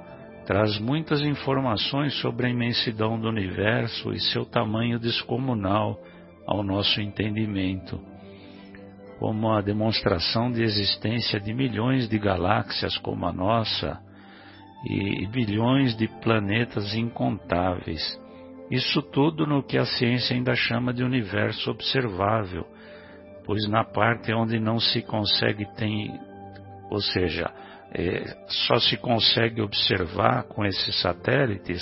[0.46, 6.00] traz muitas informações sobre a imensidão do universo e seu tamanho descomunal
[6.48, 8.00] ao nosso entendimento,
[9.20, 14.00] como a demonstração de existência de milhões de galáxias como a nossa
[14.86, 18.02] e bilhões de planetas incontáveis.
[18.72, 22.66] Isso tudo no que a ciência ainda chama de universo observável,
[23.50, 26.12] pois na parte onde não se consegue ter,
[26.92, 27.52] ou seja,
[27.92, 31.82] é, só se consegue observar com esses satélites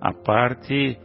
[0.00, 0.98] a parte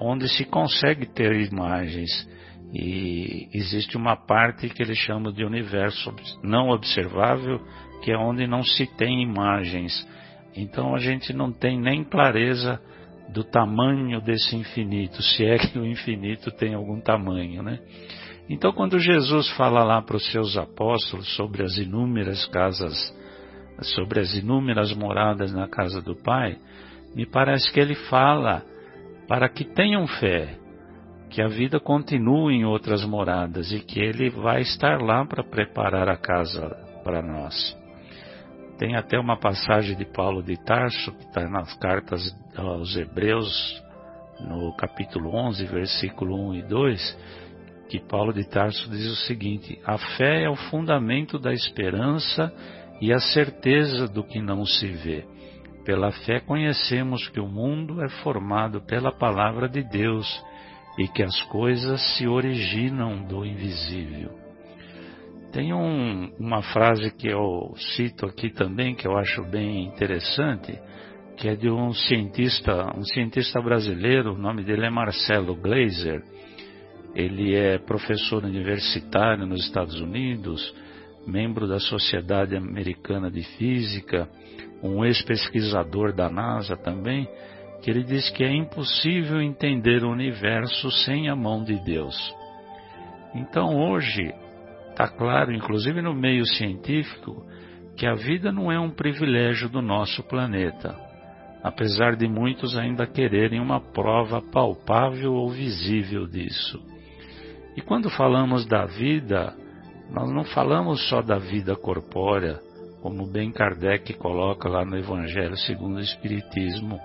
[0.00, 2.26] onde se consegue ter imagens.
[2.72, 7.60] E existe uma parte que eles chamam de universo não observável,
[8.02, 10.08] que é onde não se tem imagens.
[10.56, 12.80] Então a gente não tem nem clareza
[13.28, 17.80] do tamanho desse infinito, se é que o infinito tem algum tamanho, né?
[18.48, 22.94] Então, quando Jesus fala lá para os seus apóstolos sobre as inúmeras casas,
[23.82, 26.56] sobre as inúmeras moradas na casa do Pai,
[27.14, 28.62] me parece que ele fala
[29.26, 30.56] para que tenham fé,
[31.28, 36.08] que a vida continue em outras moradas e que ele vai estar lá para preparar
[36.08, 36.68] a casa
[37.02, 37.76] para nós.
[38.78, 42.22] Tem até uma passagem de Paulo de Tarso, que está nas cartas
[42.56, 43.82] aos Hebreus,
[44.40, 47.18] no capítulo 11, versículo 1 e 2,
[47.88, 52.52] que Paulo de Tarso diz o seguinte: A fé é o fundamento da esperança
[53.00, 55.24] e a certeza do que não se vê.
[55.84, 60.26] Pela fé conhecemos que o mundo é formado pela palavra de Deus
[60.98, 64.30] e que as coisas se originam do invisível.
[65.52, 70.76] Tem um, uma frase que eu cito aqui também, que eu acho bem interessante,
[71.36, 76.22] que é de um cientista, um cientista brasileiro, o nome dele é Marcelo Glazer.
[77.16, 80.72] Ele é professor universitário nos Estados Unidos,
[81.26, 84.28] membro da Sociedade Americana de Física,
[84.80, 87.26] um ex-pesquisador da NASA também,
[87.82, 92.16] que ele diz que é impossível entender o universo sem a mão de Deus.
[93.34, 94.32] Então hoje
[94.96, 97.44] Está claro, inclusive no meio científico,
[97.98, 100.96] que a vida não é um privilégio do nosso planeta,
[101.62, 106.82] apesar de muitos ainda quererem uma prova palpável ou visível disso.
[107.76, 109.54] E quando falamos da vida,
[110.10, 112.58] nós não falamos só da vida corpórea,
[113.02, 116.98] como bem Kardec coloca lá no Evangelho segundo o Espiritismo,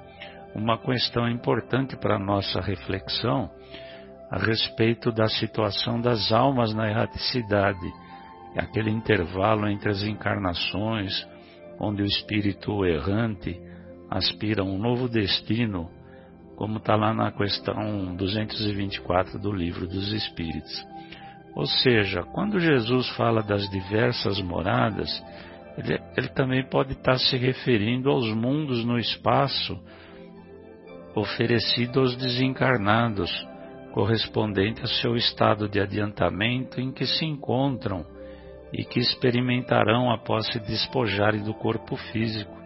[0.56, 3.50] uma questão importante para a nossa reflexão
[4.32, 7.92] a respeito da situação das almas na erraticidade,
[8.56, 11.28] aquele intervalo entre as encarnações,
[11.78, 13.60] onde o espírito errante
[14.10, 15.90] aspira a um novo destino,
[16.62, 20.86] como está lá na questão 224 do Livro dos Espíritos.
[21.56, 25.10] Ou seja, quando Jesus fala das diversas moradas,
[25.76, 29.76] ele, ele também pode estar se referindo aos mundos no espaço
[31.16, 33.32] oferecido aos desencarnados,
[33.92, 38.06] correspondente ao seu estado de adiantamento em que se encontram
[38.72, 42.61] e que experimentarão após se despojarem do corpo físico,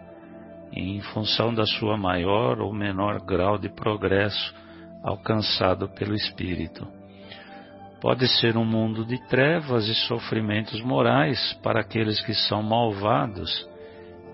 [0.72, 4.54] em função da sua maior ou menor grau de progresso
[5.02, 6.86] alcançado pelo espírito.
[8.00, 13.68] Pode ser um mundo de trevas e sofrimentos morais para aqueles que são malvados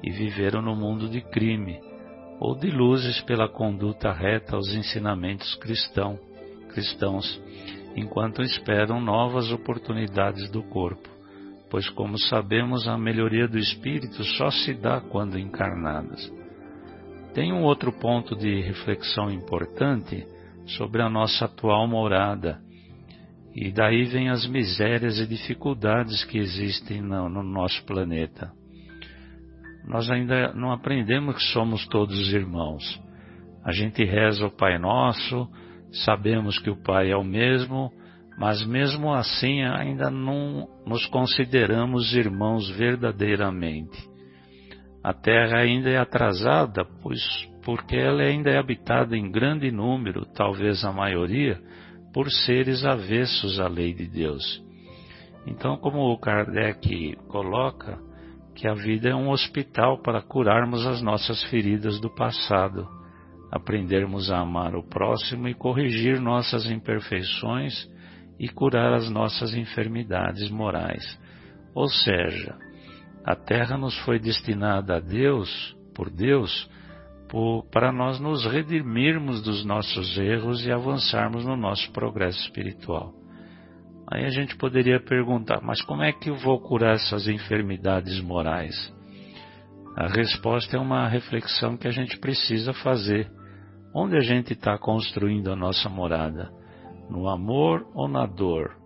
[0.03, 1.80] e viveram no mundo de crime,
[2.41, 6.18] ou de luzes pela conduta reta aos ensinamentos cristãos
[6.72, 7.41] cristãos,
[7.95, 11.09] enquanto esperam novas oportunidades do corpo,
[11.73, 16.31] pois, como sabemos, a melhoria do espírito só se dá quando encarnadas.
[17.33, 20.27] Tem um outro ponto de reflexão importante
[20.66, 22.61] sobre a nossa atual morada,
[23.55, 28.53] E daí vem as misérias e dificuldades que existem no, no nosso planeta.
[29.87, 33.01] Nós ainda não aprendemos que somos todos irmãos.
[33.64, 35.49] A gente reza o Pai Nosso,
[36.05, 37.91] sabemos que o Pai é o mesmo,
[38.37, 44.11] mas mesmo assim ainda não nos consideramos irmãos verdadeiramente.
[45.03, 47.20] A Terra ainda é atrasada, pois
[47.64, 51.61] porque ela ainda é habitada em grande número, talvez a maioria,
[52.12, 54.62] por seres avessos à lei de Deus.
[55.47, 57.99] Então, como o Kardec coloca,
[58.55, 62.87] que a vida é um hospital para curarmos as nossas feridas do passado,
[63.51, 67.89] aprendermos a amar o próximo e corrigir nossas imperfeições
[68.43, 71.16] e curar as nossas enfermidades morais.
[71.72, 72.59] Ou seja,
[73.24, 76.68] a terra nos foi destinada a Deus, por Deus,
[77.28, 83.14] por, para nós nos redimirmos dos nossos erros e avançarmos no nosso progresso espiritual.
[84.12, 88.93] Aí a gente poderia perguntar, mas como é que eu vou curar essas enfermidades morais?
[89.97, 93.30] A resposta é uma reflexão que a gente precisa fazer.
[93.95, 96.51] Onde a gente está construindo a nossa morada?
[97.12, 98.82] No amor ou na dor?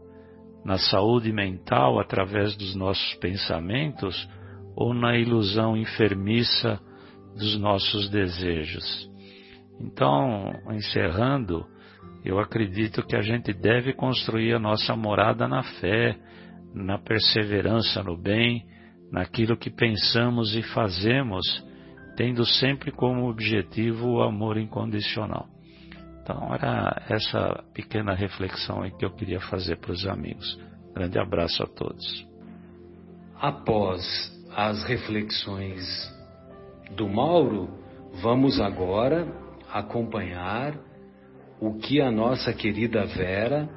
[0.66, 4.28] na saúde mental através dos nossos pensamentos
[4.74, 6.80] ou na ilusão enfermiça
[7.36, 9.08] dos nossos desejos.
[9.80, 11.64] Então, encerrando,
[12.24, 16.18] eu acredito que a gente deve construir a nossa morada na fé,
[16.74, 18.66] na perseverança no bem,
[19.12, 21.44] naquilo que pensamos e fazemos,
[22.16, 25.55] tendo sempre como objetivo o amor incondicional.
[26.26, 30.58] Então era essa pequena reflexão que eu queria fazer para os amigos.
[30.92, 32.26] Grande abraço a todos.
[33.40, 34.02] Após
[34.50, 35.86] as reflexões
[36.96, 37.68] do Mauro,
[38.20, 39.28] vamos agora
[39.72, 40.74] acompanhar
[41.60, 43.68] o que a nossa querida Vera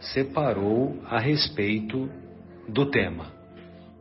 [0.00, 2.10] separou a respeito
[2.68, 3.33] do tema.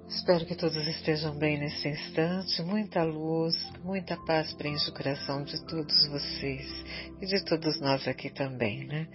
[0.07, 2.61] Espero que todos estejam bem nesse instante.
[2.61, 6.85] Muita luz, muita paz preenche o coração de todos vocês
[7.21, 9.07] e de todos nós aqui também, né?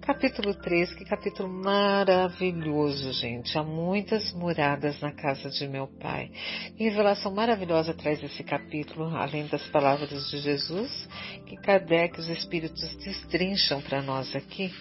[0.00, 3.58] Capítulo 3, que capítulo maravilhoso, gente.
[3.58, 6.30] Há muitas moradas na casa de meu pai.
[6.76, 11.08] Que revelação maravilhosa traz esse capítulo, além das palavras de Jesus,
[11.44, 14.72] que Kardec e os Espíritos destrincham para nós aqui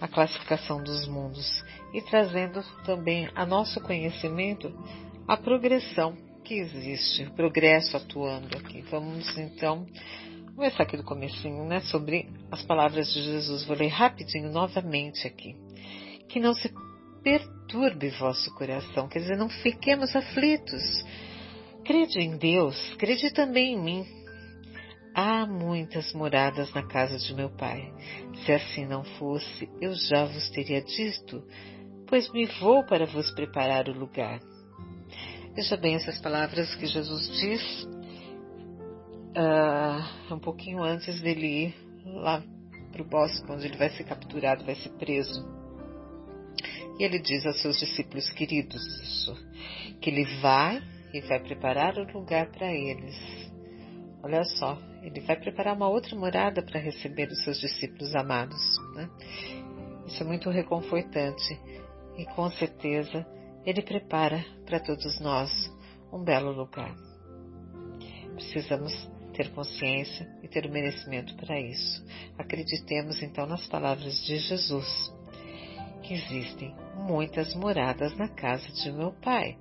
[0.00, 4.72] a classificação dos mundos e trazendo também a nosso conhecimento
[5.26, 8.82] a progressão que existe, o progresso atuando aqui.
[8.90, 9.86] Vamos então
[10.54, 13.64] começar aqui do comecinho, né, sobre as palavras de Jesus.
[13.64, 15.56] Vou ler rapidinho novamente aqui.
[16.28, 16.70] Que não se
[17.22, 20.82] perturbe vosso coração, quer dizer, não fiquemos aflitos.
[21.84, 24.06] Crede em Deus, crede também em mim.
[25.14, 27.92] Há muitas moradas na casa de meu pai.
[28.44, 31.42] Se assim não fosse, eu já vos teria dito,
[32.12, 34.38] pois me vou para vos preparar o lugar.
[35.54, 37.84] Veja bem essas palavras que Jesus diz
[39.34, 42.42] uh, um pouquinho antes dele ir lá
[42.92, 45.42] para o bosque, onde ele vai ser capturado, vai ser preso.
[46.98, 49.34] E ele diz aos seus discípulos queridos isso,
[49.98, 50.82] que ele vai
[51.14, 53.16] e vai preparar o lugar para eles.
[54.22, 58.60] Olha só, ele vai preparar uma outra morada para receber os seus discípulos amados.
[58.96, 59.08] Né?
[60.06, 61.58] Isso é muito reconfortante
[62.16, 63.26] e com certeza
[63.64, 65.50] ele prepara para todos nós
[66.12, 66.94] um belo lugar.
[68.34, 68.92] Precisamos
[69.32, 72.04] ter consciência e ter o merecimento para isso.
[72.38, 75.12] Acreditemos então nas palavras de Jesus,
[76.02, 79.56] que existem muitas moradas na casa de meu Pai.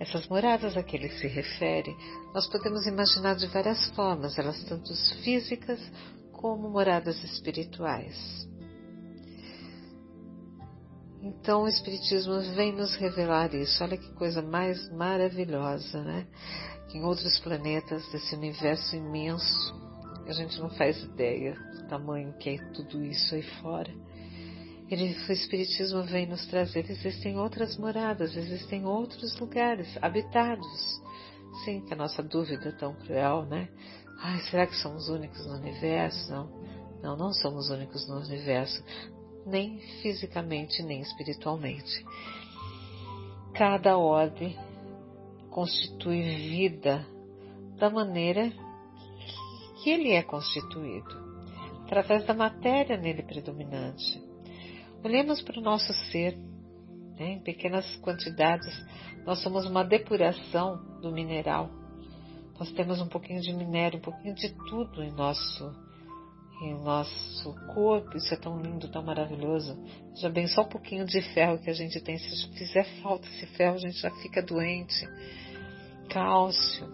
[0.00, 1.94] Essas moradas a que ele se refere,
[2.34, 4.92] nós podemos imaginar de várias formas, elas tanto
[5.22, 5.80] físicas
[6.32, 8.48] como moradas espirituais.
[11.24, 13.82] Então o Espiritismo vem nos revelar isso.
[13.82, 16.26] Olha que coisa mais maravilhosa, né?
[16.90, 19.74] Que em outros planetas desse universo imenso,
[20.26, 23.90] a gente não faz ideia do tamanho que é tudo isso aí fora.
[24.90, 31.00] Ele, o Espiritismo vem nos trazer, existem outras moradas, existem outros lugares habitados.
[31.64, 33.70] Sim, que a nossa dúvida é tão cruel, né?
[34.20, 36.30] Ai, será que somos únicos no universo?
[36.30, 36.50] Não,
[37.02, 38.84] não, não somos únicos no universo
[39.46, 42.04] nem fisicamente nem espiritualmente.
[43.54, 44.56] Cada ordem
[45.50, 47.06] constitui vida
[47.78, 48.52] da maneira
[49.82, 51.14] que ele é constituído,
[51.84, 54.22] através da matéria nele predominante.
[55.04, 56.36] Olhemos para o nosso ser,
[57.18, 57.32] né?
[57.32, 58.74] em pequenas quantidades,
[59.26, 61.70] nós somos uma depuração do mineral.
[62.58, 65.83] Nós temos um pouquinho de minério, um pouquinho de tudo em nosso
[66.64, 69.78] em nosso corpo, isso é tão lindo, tão maravilhoso.
[70.14, 73.46] Já bem, só um pouquinho de ferro que a gente tem, se fizer falta esse
[73.48, 75.06] ferro, a gente já fica doente.
[76.10, 76.86] Cálcio,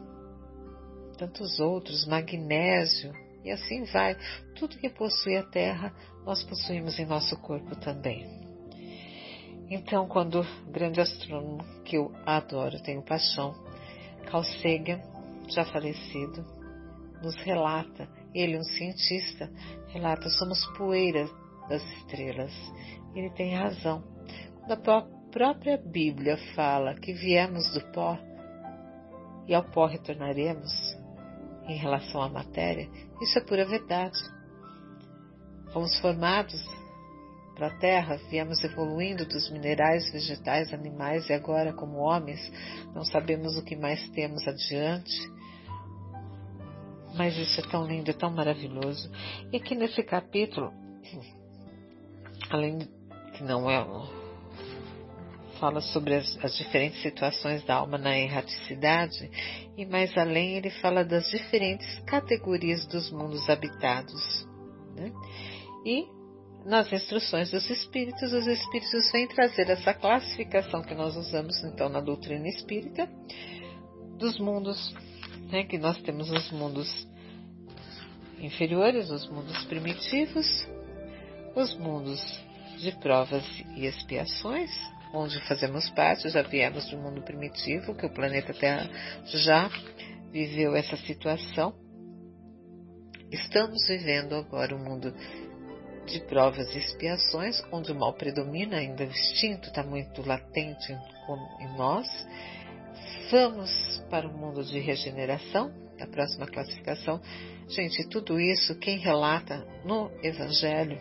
[1.16, 3.12] tantos outros, magnésio,
[3.44, 4.16] e assim vai.
[4.56, 5.94] Tudo que possui a terra,
[6.24, 8.26] nós possuímos em nosso corpo também.
[9.70, 13.54] Então, quando o grande astrônomo, que eu adoro, tenho paixão,
[14.26, 15.00] Carl Sagan,
[15.48, 16.44] já falecido,
[17.22, 19.50] nos relata, ele, um cientista,
[19.88, 21.28] relata: somos poeira
[21.68, 22.52] das estrelas.
[23.14, 24.02] Ele tem razão.
[24.54, 28.18] Quando a própria Bíblia fala que viemos do pó
[29.46, 30.70] e ao pó retornaremos
[31.68, 32.88] em relação à matéria,
[33.20, 34.18] isso é pura verdade.
[35.72, 36.60] Fomos formados
[37.54, 42.40] para a Terra, viemos evoluindo dos minerais, vegetais, animais e agora, como homens,
[42.94, 45.39] não sabemos o que mais temos adiante
[47.14, 49.10] mas isso é tão lindo, é tão maravilhoso.
[49.52, 50.72] E aqui nesse capítulo,
[52.50, 52.78] além
[53.34, 53.84] que não é
[55.58, 59.30] fala sobre as, as, diferentes situações da alma na erraticidade
[59.76, 64.48] e mais além ele fala das diferentes categorias dos mundos habitados.
[64.96, 65.12] Né?
[65.84, 66.06] E
[66.64, 72.00] nas instruções dos espíritos, os espíritos vêm trazer essa classificação que nós usamos então na
[72.00, 73.08] doutrina espírita
[74.18, 74.94] dos mundos
[75.50, 77.08] né, que nós temos os mundos
[78.38, 80.46] inferiores, os mundos primitivos,
[81.54, 82.20] os mundos
[82.78, 83.44] de provas
[83.76, 84.70] e expiações,
[85.12, 88.88] onde fazemos parte, já viemos do mundo primitivo, que o planeta Terra
[89.24, 89.68] já
[90.30, 91.74] viveu essa situação.
[93.30, 95.14] Estamos vivendo agora o um mundo
[96.06, 100.92] de provas e expiações, onde o mal predomina, ainda o instinto está muito latente
[101.60, 102.08] em nós
[103.30, 103.70] Vamos
[104.10, 107.20] para o mundo de regeneração, a próxima classificação.
[107.68, 110.98] Gente, tudo isso quem relata no Evangelho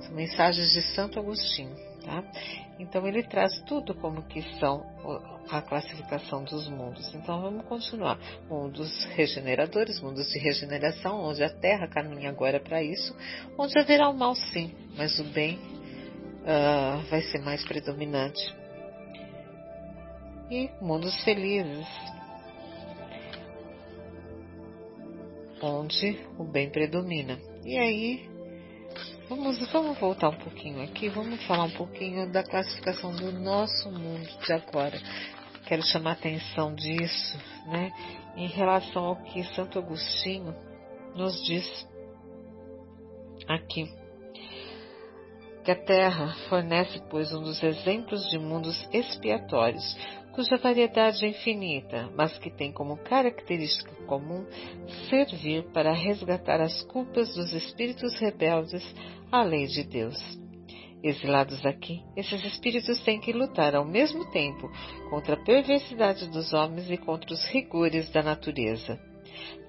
[0.00, 2.24] são mensagens de Santo Agostinho, tá?
[2.78, 4.82] Então ele traz tudo como que são
[5.50, 7.14] a classificação dos mundos.
[7.14, 8.18] Então vamos continuar.
[8.48, 13.14] Mundos regeneradores, mundos de regeneração, onde a Terra caminha agora para isso,
[13.58, 15.58] onde haverá o mal sim, mas o bem
[16.40, 18.59] uh, vai ser mais predominante
[20.50, 21.86] e mundos felizes,
[25.62, 27.38] onde o bem predomina.
[27.64, 28.28] E aí,
[29.28, 34.28] vamos, vamos voltar um pouquinho aqui, vamos falar um pouquinho da classificação do nosso mundo
[34.44, 35.00] de agora.
[35.66, 37.92] Quero chamar a atenção disso, né,
[38.36, 40.54] em relação ao que Santo Agostinho
[41.14, 41.88] nos diz
[43.46, 43.88] aqui
[45.64, 49.96] que a Terra fornece, pois, um dos exemplos de mundos expiatórios,
[50.32, 54.46] cuja variedade é infinita, mas que tem como característica comum
[55.08, 58.84] servir para resgatar as culpas dos espíritos rebeldes
[59.30, 60.16] à lei de Deus.
[61.02, 64.70] Exilados aqui, esses espíritos têm que lutar ao mesmo tempo
[65.08, 69.00] contra a perversidade dos homens e contra os rigores da natureza.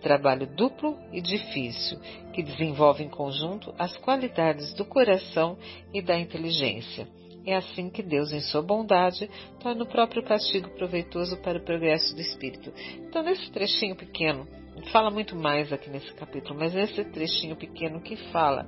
[0.02, 2.00] Trabalho duplo e difícil,
[2.34, 5.58] que desenvolve em conjunto as qualidades do coração
[5.94, 7.08] e da inteligência
[7.46, 9.30] é assim que Deus, em sua bondade,
[9.60, 12.72] torna o próprio castigo proveitoso para o progresso do espírito.
[13.00, 14.48] Então, nesse trechinho pequeno,
[14.92, 18.68] fala muito mais aqui nesse capítulo, mas nesse trechinho pequeno que fala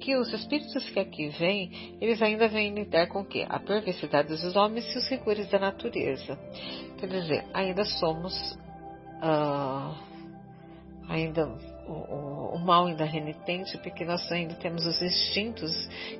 [0.00, 3.46] que os espíritos que aqui vêm, eles ainda vêm lidar com o quê?
[3.48, 6.38] A perversidade dos homens e os rigores da natureza.
[6.98, 8.34] Quer dizer, ainda somos.
[9.22, 9.94] Uh,
[11.08, 15.70] ainda o, o, mal ainda renitente, porque nós ainda temos os instintos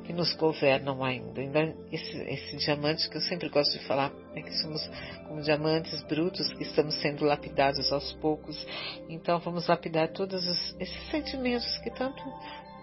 [0.04, 1.40] que nos governam ainda.
[1.40, 4.86] ainda esse, esse diamante que eu sempre gosto de falar, é que somos
[5.26, 8.66] como diamantes brutos que estamos sendo lapidados aos poucos.
[9.08, 12.22] Então vamos lapidar todos os, esses sentimentos que tanto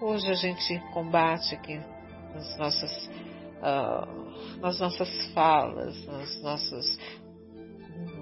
[0.02, 1.80] hoje a gente combate aqui
[2.34, 3.10] nas nossas,
[3.62, 6.98] uh, nas nossas falas, nas nossas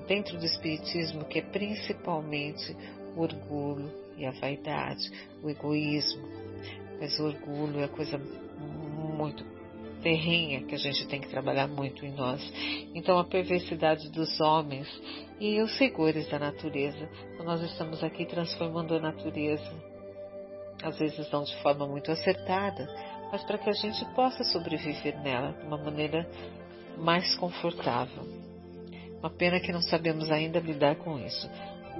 [0.07, 2.75] dentro do espiritismo, que é principalmente
[3.15, 5.09] o orgulho, e a vaidade,
[5.41, 6.27] o egoísmo.
[6.99, 9.43] Mas o orgulho é coisa muito
[10.01, 12.41] terrenha que a gente tem que trabalhar muito em nós.
[12.93, 14.87] Então, a perversidade dos homens
[15.39, 17.09] e os rigores da natureza.
[17.33, 19.71] Então, nós estamos aqui transformando a natureza,
[20.83, 22.87] às vezes não de forma muito acertada,
[23.31, 26.29] mas para que a gente possa sobreviver nela de uma maneira
[26.97, 28.23] mais confortável.
[29.19, 31.49] Uma pena que não sabemos ainda lidar com isso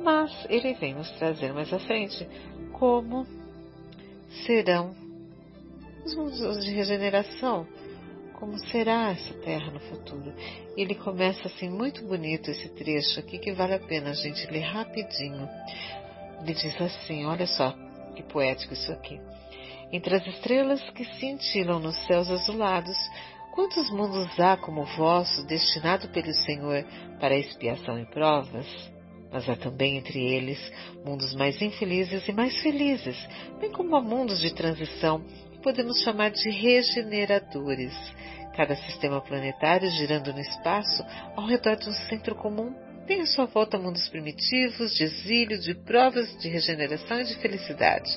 [0.04, 2.28] mas ele vem nos trazer mais à frente
[2.74, 3.26] como
[4.46, 4.96] serão
[6.06, 7.68] os mundos de regeneração,
[8.34, 10.34] como será essa terra no futuro.
[10.78, 14.62] Ele começa assim muito bonito esse trecho aqui que vale a pena a gente ler
[14.62, 15.48] rapidinho.
[16.42, 17.76] Ele diz assim, olha só
[18.16, 19.20] que poético isso aqui.
[19.92, 22.98] Entre as estrelas que cintilam nos céus azulados,
[23.54, 26.86] quantos mundos há como o vosso, destinado pelo Senhor
[27.20, 28.68] para expiação e provas?
[29.32, 30.60] Mas há também entre eles
[31.06, 33.18] mundos mais infelizes e mais felizes,
[33.60, 37.94] bem como há mundos de transição que podemos chamar de regeneradores.
[38.56, 41.06] Cada sistema planetário girando no espaço
[41.36, 42.74] ao redor de um centro comum
[43.10, 48.08] tem à sua volta mundos primitivos, de exílio, de provas de regeneração e de felicidade.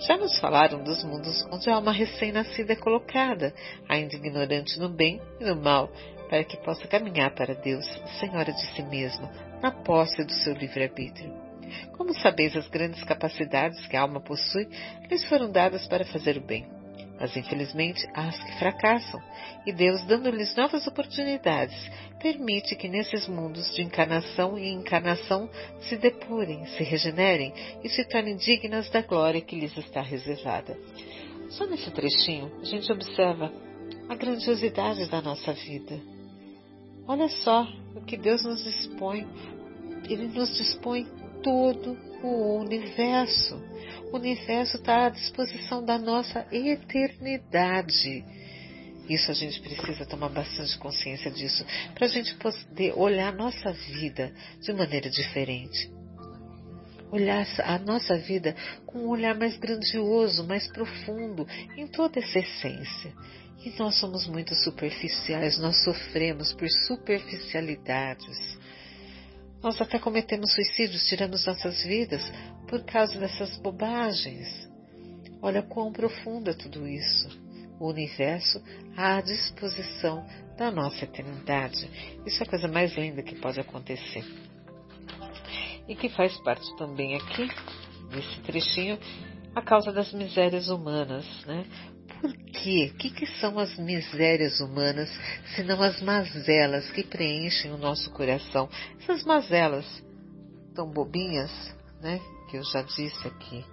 [0.00, 3.54] Já nos falaram dos mundos onde a alma recém-nascida é colocada,
[3.88, 5.92] ainda ignorante no bem e no mal,
[6.28, 7.86] para que possa caminhar para Deus,
[8.18, 9.30] senhora de si mesma,
[9.62, 11.32] na posse do seu livre-arbítrio.
[11.96, 14.68] Como sabeis, as grandes capacidades que a alma possui
[15.08, 16.66] lhes foram dadas para fazer o bem
[17.22, 19.22] mas infelizmente há as que fracassam,
[19.64, 21.76] e Deus, dando-lhes novas oportunidades,
[22.18, 25.48] permite que nesses mundos de encarnação e encarnação
[25.82, 27.54] se depurem, se regenerem
[27.84, 30.76] e se tornem dignas da glória que lhes está reservada.
[31.50, 33.52] Só nesse trechinho a gente observa
[34.08, 36.11] a grandiosidade da nossa vida.
[37.06, 39.26] Olha só o que Deus nos dispõe.
[40.08, 41.06] Ele nos dispõe
[41.42, 43.60] todo o universo.
[44.12, 48.24] O universo está à disposição da nossa eternidade.
[49.08, 53.72] Isso a gente precisa tomar bastante consciência disso, para a gente poder olhar a nossa
[53.72, 55.90] vida de maneira diferente.
[57.10, 61.46] Olhar a nossa vida com um olhar mais grandioso, mais profundo,
[61.76, 63.12] em toda essa essência.
[63.64, 68.58] E nós somos muito superficiais, nós sofremos por superficialidades.
[69.62, 72.22] Nós até cometemos suicídios, tiramos nossas vidas
[72.68, 74.68] por causa dessas bobagens.
[75.40, 77.28] Olha quão profundo é tudo isso.
[77.78, 78.60] O universo
[78.96, 81.88] à disposição da nossa eternidade.
[82.26, 84.24] Isso é a coisa mais linda que pode acontecer.
[85.86, 87.48] E que faz parte também aqui,
[88.10, 88.98] desse trechinho,
[89.54, 91.64] a causa das misérias humanas, né?
[92.20, 92.90] Por quê?
[92.92, 95.10] O que, que são as misérias humanas,
[95.56, 98.68] senão as mazelas que preenchem o nosso coração?
[99.00, 99.84] Essas mazelas
[100.74, 101.50] tão bobinhas,
[102.00, 102.20] né?
[102.50, 103.64] Que eu já disse aqui,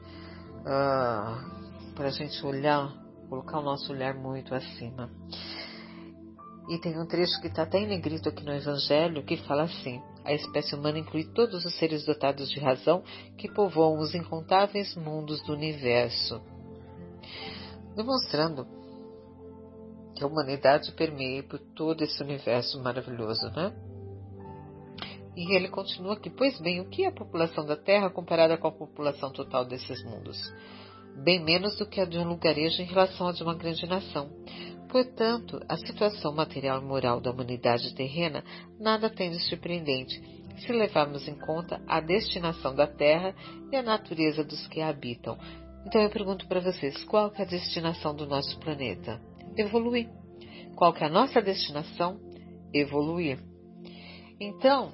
[0.62, 2.94] uh, para a gente olhar,
[3.30, 5.10] colocar o nosso olhar muito acima.
[6.70, 10.02] E tem um trecho que está até em negrito aqui no Evangelho que fala assim:
[10.24, 13.04] a espécie humana inclui todos os seres dotados de razão
[13.38, 16.40] que povoam os incontáveis mundos do universo
[18.00, 18.66] demonstrando
[20.16, 23.74] que a humanidade permeia por todo esse universo maravilhoso, né?
[25.36, 28.68] E ele continua aqui, pois bem, o que é a população da Terra comparada com
[28.68, 30.38] a população total desses mundos?
[31.24, 34.30] Bem menos do que a de um lugarejo em relação a de uma grande nação.
[34.90, 38.44] Portanto, a situação material e moral da humanidade terrena
[38.80, 40.22] nada tem de surpreendente,
[40.58, 43.36] se levarmos em conta a destinação da Terra
[43.72, 45.38] e a natureza dos que a habitam,
[45.90, 49.20] então eu pergunto para vocês, qual é a destinação do nosso planeta?
[49.58, 50.08] Evoluir.
[50.76, 52.20] Qual é a nossa destinação?
[52.72, 53.40] Evoluir.
[54.40, 54.94] Então,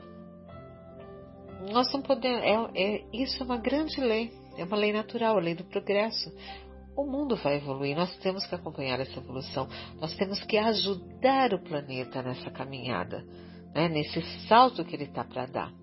[1.69, 2.41] nós não podemos.
[2.41, 6.31] É, é, isso é uma grande lei, é uma lei natural, a lei do progresso.
[6.95, 9.67] O mundo vai evoluir, nós temos que acompanhar essa evolução,
[9.99, 13.21] nós temos que ajudar o planeta nessa caminhada,
[13.73, 15.73] né, nesse salto que ele está para dar,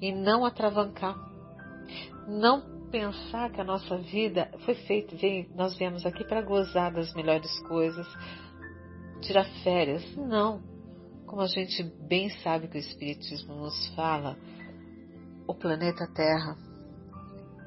[0.00, 1.14] e não atravancar.
[2.26, 5.14] Não pensar que a nossa vida foi feita,
[5.54, 8.06] nós viemos aqui para gozar das melhores coisas,
[9.20, 10.04] tirar férias.
[10.16, 10.62] Não.
[11.26, 14.36] Como a gente bem sabe que o Espiritismo nos fala,
[15.46, 16.56] o planeta Terra,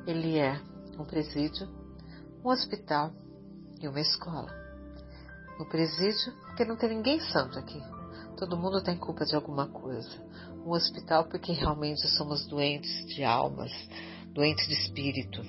[0.07, 0.59] ele é
[0.97, 1.67] um presídio,
[2.43, 3.11] um hospital
[3.79, 4.51] e uma escola.
[5.59, 7.81] No presídio, porque não tem ninguém santo aqui.
[8.37, 10.09] Todo mundo tem culpa de alguma coisa.
[10.65, 13.71] Um hospital, porque realmente somos doentes de almas,
[14.33, 15.41] doentes de espírito,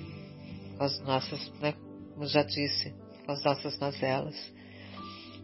[0.77, 1.73] com as nossas, né,
[2.13, 2.93] como já disse,
[3.25, 4.35] com as nossas mazelas.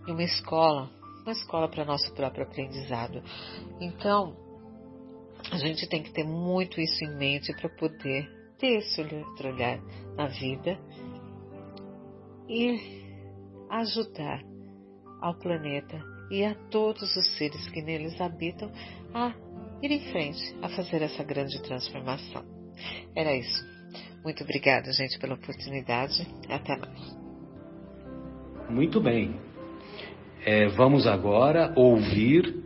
[0.08, 0.90] E uma escola,
[1.24, 3.22] uma escola para nosso próprio aprendizado.
[3.80, 4.36] Então,
[5.52, 9.80] a gente tem que ter muito isso em mente para poder ter esse outro olhar
[10.16, 10.78] na vida
[12.48, 13.00] e
[13.70, 14.44] ajudar
[15.22, 18.72] ao planeta e a todos os seres que neles habitam
[19.14, 19.34] a
[19.82, 22.59] ir em frente, a fazer essa grande transformação.
[23.16, 23.68] Era isso.
[24.24, 26.28] Muito obrigada, gente, pela oportunidade.
[26.50, 27.18] Até mais.
[28.70, 29.40] Muito bem.
[30.46, 32.64] É, vamos agora ouvir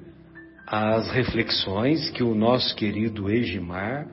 [0.68, 4.08] as reflexões que o nosso querido Egimar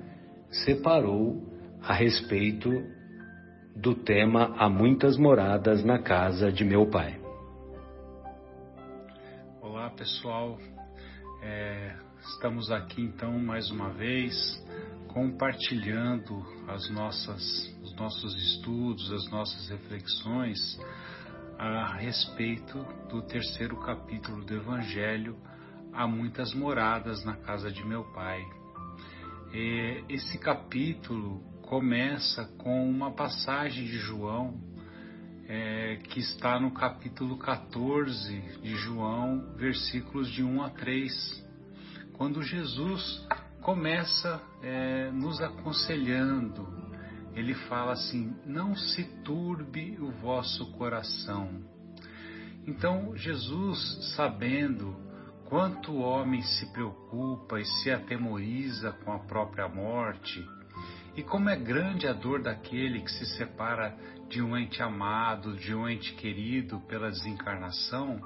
[0.51, 1.47] separou
[1.83, 2.71] a respeito
[3.77, 7.19] do tema Há muitas moradas na casa de meu pai.
[9.61, 10.59] Olá, pessoal.
[11.43, 14.35] É, estamos aqui então mais uma vez
[15.13, 17.43] compartilhando as nossas,
[17.83, 20.79] os nossos estudos, as nossas reflexões
[21.59, 25.37] a respeito do terceiro capítulo do Evangelho.
[25.93, 28.41] Há muitas moradas na casa de meu pai.
[30.09, 34.61] Esse capítulo começa com uma passagem de João
[35.49, 41.51] é, que está no capítulo 14 de João, versículos de 1 a 3,
[42.13, 43.27] quando Jesus
[43.63, 46.69] começa é, nos aconselhando.
[47.35, 51.63] Ele fala assim: Não se turbe o vosso coração.
[52.67, 54.97] Então, Jesus, sabendo
[55.47, 60.47] quanto o homem se preocupa e se atemoriza com a própria morte,
[61.17, 63.97] e como é grande a dor daquele que se separa
[64.29, 68.21] de um ente amado, de um ente querido pela desencarnação,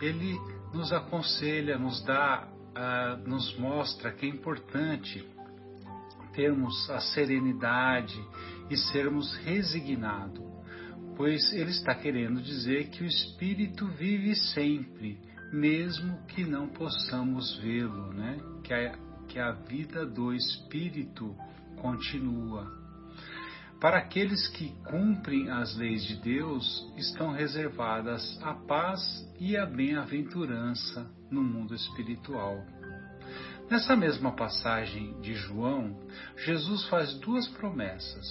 [0.00, 0.38] ele
[0.72, 5.24] nos aconselha, nos dá, uh, nos mostra que é importante
[6.32, 8.18] termos a serenidade
[8.70, 10.42] e sermos resignados,
[11.16, 15.18] pois ele está querendo dizer que o espírito vive sempre,
[15.52, 18.38] mesmo que não possamos vê-lo, né?
[18.64, 18.98] Que a,
[19.28, 21.36] que a vida do espírito
[21.76, 22.80] continua.
[23.78, 29.00] Para aqueles que cumprem as leis de Deus, estão reservadas a paz
[29.40, 32.64] e a bem-aventurança no mundo espiritual.
[33.70, 35.98] Nessa mesma passagem de João,
[36.36, 38.28] Jesus faz duas promessas.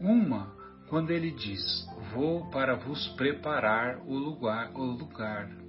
[0.00, 0.52] Uma,
[0.88, 5.64] quando ele diz: Vou para vos preparar o lugar, o lugar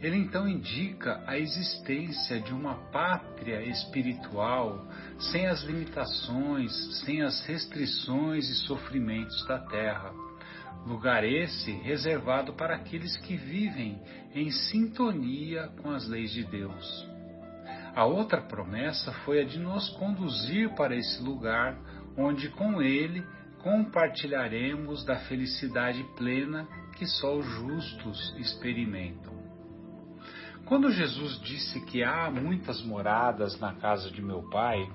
[0.00, 4.86] ele então indica a existência de uma pátria espiritual
[5.18, 10.12] sem as limitações, sem as restrições e sofrimentos da terra.
[10.86, 14.00] Lugar esse reservado para aqueles que vivem
[14.34, 17.08] em sintonia com as leis de Deus.
[17.94, 21.78] A outra promessa foi a de nos conduzir para esse lugar
[22.16, 23.24] onde com Ele
[23.62, 29.32] compartilharemos da felicidade plena que só os justos experimentam.
[30.66, 34.86] Quando Jesus disse que há muitas moradas na casa de meu pai,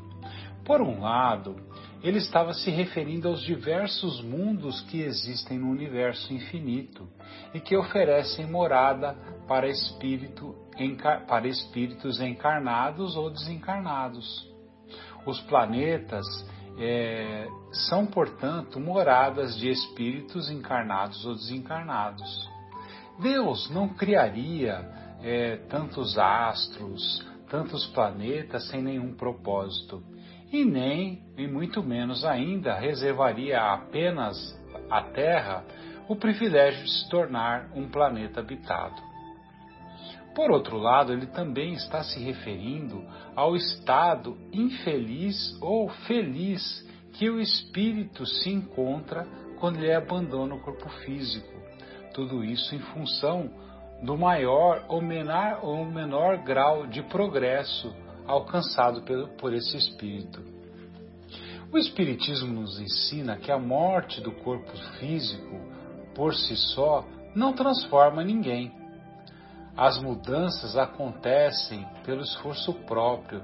[0.66, 1.56] por um lado,
[2.02, 7.08] ele estava se referindo aos diversos mundos que existem no universo infinito
[7.54, 9.14] e que oferecem morada
[9.48, 10.56] para, espírito,
[11.28, 14.48] para espíritos encarnados ou desencarnados.
[15.26, 16.26] Os planetas
[16.78, 17.48] é,
[17.90, 22.50] são, portanto, moradas de espíritos encarnados ou desencarnados.
[23.20, 24.90] Deus não criaria
[25.22, 30.02] é, tantos astros, tantos planetas sem nenhum propósito,
[30.52, 34.36] e nem, e muito menos ainda, reservaria apenas
[34.90, 35.64] à Terra
[36.08, 39.10] o privilégio de se tornar um planeta habitado.
[40.34, 43.04] Por outro lado, ele também está se referindo
[43.36, 49.28] ao estado infeliz ou feliz que o espírito se encontra
[49.60, 51.54] quando ele abandona o corpo físico.
[52.14, 53.52] Tudo isso em função
[54.02, 57.94] do maior ou menor, ou menor grau de progresso
[58.30, 59.04] alcançado
[59.38, 60.42] por esse espírito.
[61.72, 65.60] O Espiritismo nos ensina que a morte do corpo físico,
[66.16, 67.06] por si só,
[67.36, 68.72] não transforma ninguém.
[69.76, 73.44] As mudanças acontecem pelo esforço próprio.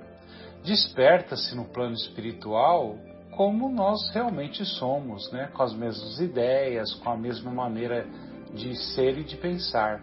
[0.64, 2.96] Desperta-se no plano espiritual
[3.32, 5.50] como nós realmente somos, né?
[5.54, 8.08] com as mesmas ideias, com a mesma maneira
[8.54, 10.02] de ser e de pensar.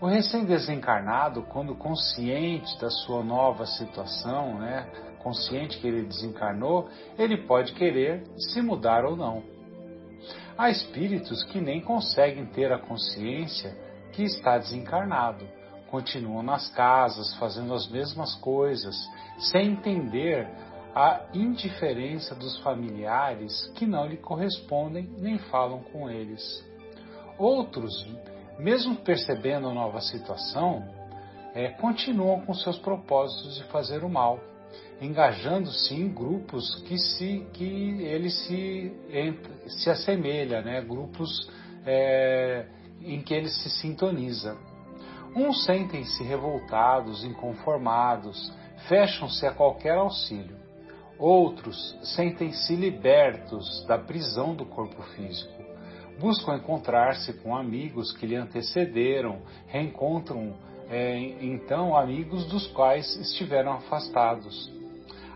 [0.00, 4.86] O recém-desencarnado, quando consciente da sua nova situação, né,
[5.18, 6.88] consciente que ele desencarnou,
[7.18, 9.42] ele pode querer se mudar ou não.
[10.56, 13.76] Há espíritos que nem conseguem ter a consciência
[14.12, 15.44] que está desencarnado,
[15.90, 18.94] continuam nas casas fazendo as mesmas coisas,
[19.38, 20.48] sem entender
[20.94, 26.64] a indiferença dos familiares que não lhe correspondem nem falam com eles.
[27.36, 27.92] Outros
[28.58, 30.84] mesmo percebendo a nova situação,
[31.54, 34.40] é, continuam com seus propósitos de fazer o mal,
[35.00, 38.92] engajando-se em grupos que, se, que ele se,
[39.66, 40.80] se assemelha, né?
[40.80, 41.50] grupos
[41.86, 42.66] é,
[43.00, 44.56] em que ele se sintoniza.
[45.36, 48.52] Uns sentem-se revoltados, inconformados,
[48.88, 50.56] fecham-se a qualquer auxílio.
[51.18, 55.67] Outros sentem-se libertos da prisão do corpo físico
[56.18, 60.54] buscam encontrar-se com amigos que lhe antecederam, reencontram
[60.90, 64.72] é, então amigos dos quais estiveram afastados.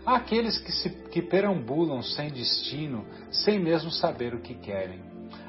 [0.05, 4.99] Há aqueles que, se, que perambulam sem destino, sem mesmo saber o que querem.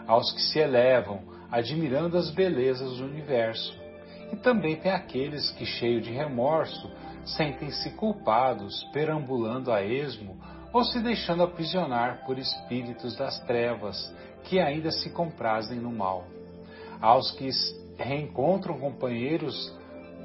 [0.07, 3.75] Aos que se elevam, admirando as belezas do universo.
[4.33, 6.91] E também tem aqueles que, cheios de remorso,
[7.25, 10.37] sentem-se culpados, perambulando a esmo
[10.73, 14.13] ou se deixando aprisionar por espíritos das trevas
[14.45, 16.25] que ainda se comprazem no mal.
[17.01, 17.49] Aos que
[17.99, 19.77] reencontram companheiros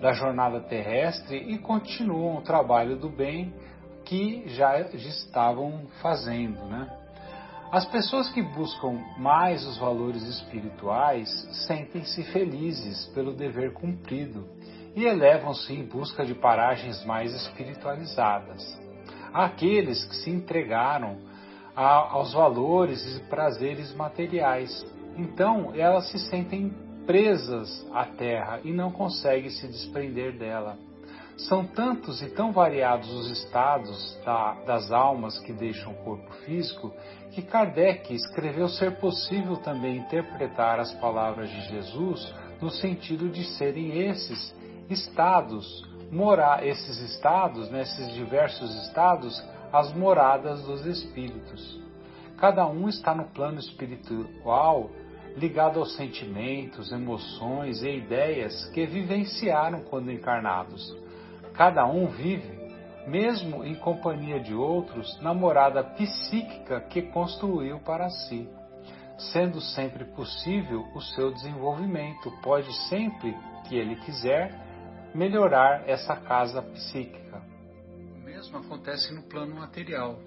[0.02, 3.54] da jornada terrestre e continuam o trabalho do bem
[4.06, 6.90] que já estavam fazendo, né?
[7.72, 11.30] As pessoas que buscam mais os valores espirituais
[11.68, 14.48] sentem-se felizes pelo dever cumprido
[14.96, 18.64] e elevam-se em busca de paragens mais espiritualizadas.
[19.32, 21.18] Aqueles que se entregaram
[21.80, 26.74] a, aos valores e prazeres materiais, então elas se sentem
[27.08, 30.78] presas à terra e não conseguem se desprender dela.
[31.38, 36.92] São tantos e tão variados os estados da, das almas que deixam o corpo físico
[37.32, 43.98] que Kardec escreveu ser possível também interpretar as palavras de Jesus no sentido de serem
[44.10, 44.54] esses
[44.90, 49.42] estados, morar esses estados, nesses né, diversos estados,
[49.72, 51.80] as moradas dos espíritos.
[52.38, 54.90] Cada um está no plano espiritual
[55.36, 60.96] ligado aos sentimentos, emoções e ideias que vivenciaram quando encarnados.
[61.54, 62.58] Cada um vive,
[63.08, 68.50] mesmo em companhia de outros, na morada psíquica que construiu para si.
[69.18, 73.36] Sendo sempre possível o seu desenvolvimento, pode sempre
[73.68, 74.54] que ele quiser
[75.14, 77.42] melhorar essa casa psíquica.
[78.40, 80.18] Mesmo acontece no plano material.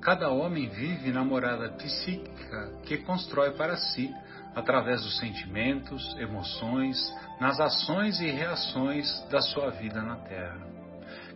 [0.00, 4.08] Cada homem vive na morada psíquica que constrói para si,
[4.54, 6.96] através dos sentimentos, emoções,
[7.40, 10.64] nas ações e reações da sua vida na Terra.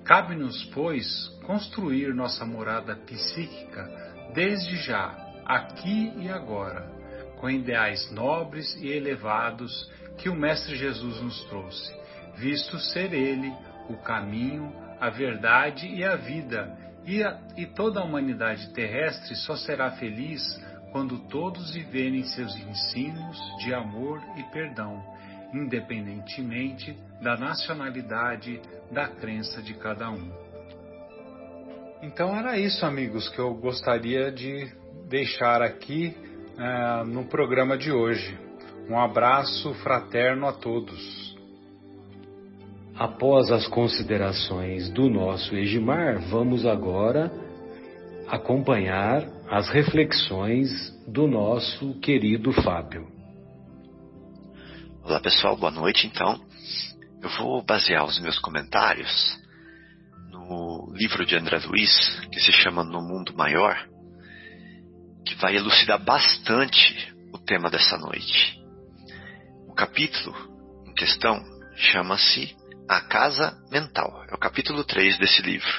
[0.05, 5.09] Cabe-nos, pois, construir nossa morada psíquica desde já,
[5.45, 6.89] aqui e agora,
[7.41, 11.93] com ideais nobres e elevados que o Mestre Jesus nos trouxe,
[12.37, 13.53] visto ser Ele
[13.89, 16.77] o caminho, a verdade e a vida,
[17.07, 20.43] e, a, e toda a humanidade terrestre só será feliz
[20.93, 25.03] quando todos viverem seus ensinos de amor e perdão,
[25.55, 30.31] independentemente da nacionalidade, da crença de cada um.
[32.03, 34.71] Então era isso, amigos, que eu gostaria de
[35.09, 36.17] deixar aqui
[36.57, 38.39] uh, no programa de hoje.
[38.89, 41.20] Um abraço fraterno a todos.
[43.01, 47.33] Após as considerações do nosso Egimar, vamos agora
[48.29, 50.69] acompanhar as reflexões
[51.09, 53.09] do nosso querido Fábio.
[55.03, 56.39] Olá pessoal, boa noite então.
[57.23, 59.11] Eu vou basear os meus comentários
[60.31, 63.83] no livro de André Luiz, que se chama No Mundo Maior,
[65.27, 68.63] que vai elucidar bastante o tema dessa noite.
[69.67, 70.37] O capítulo
[70.87, 71.43] em questão
[71.77, 72.60] chama-se
[72.91, 74.25] A Casa Mental.
[74.29, 75.71] É o capítulo 3 desse livro.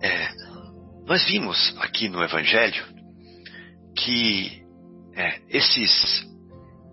[0.00, 0.28] É,
[1.04, 2.86] nós vimos aqui no Evangelho
[3.96, 4.62] que
[5.16, 6.24] é, esses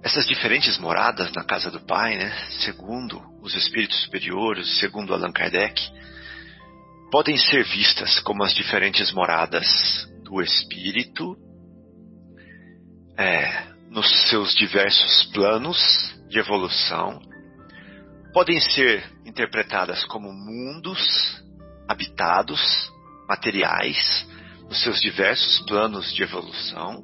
[0.02, 5.80] essas diferentes moradas na casa do Pai, né, segundo os espíritos superiores, segundo Allan Kardec,
[7.12, 9.68] podem ser vistas como as diferentes moradas
[10.24, 11.38] do espírito,
[13.16, 17.22] é, nos seus diversos planos de evolução,
[18.34, 21.44] podem ser interpretadas como mundos
[21.88, 22.92] habitados,
[23.30, 24.28] materiais,
[24.68, 27.04] nos seus diversos planos de evolução,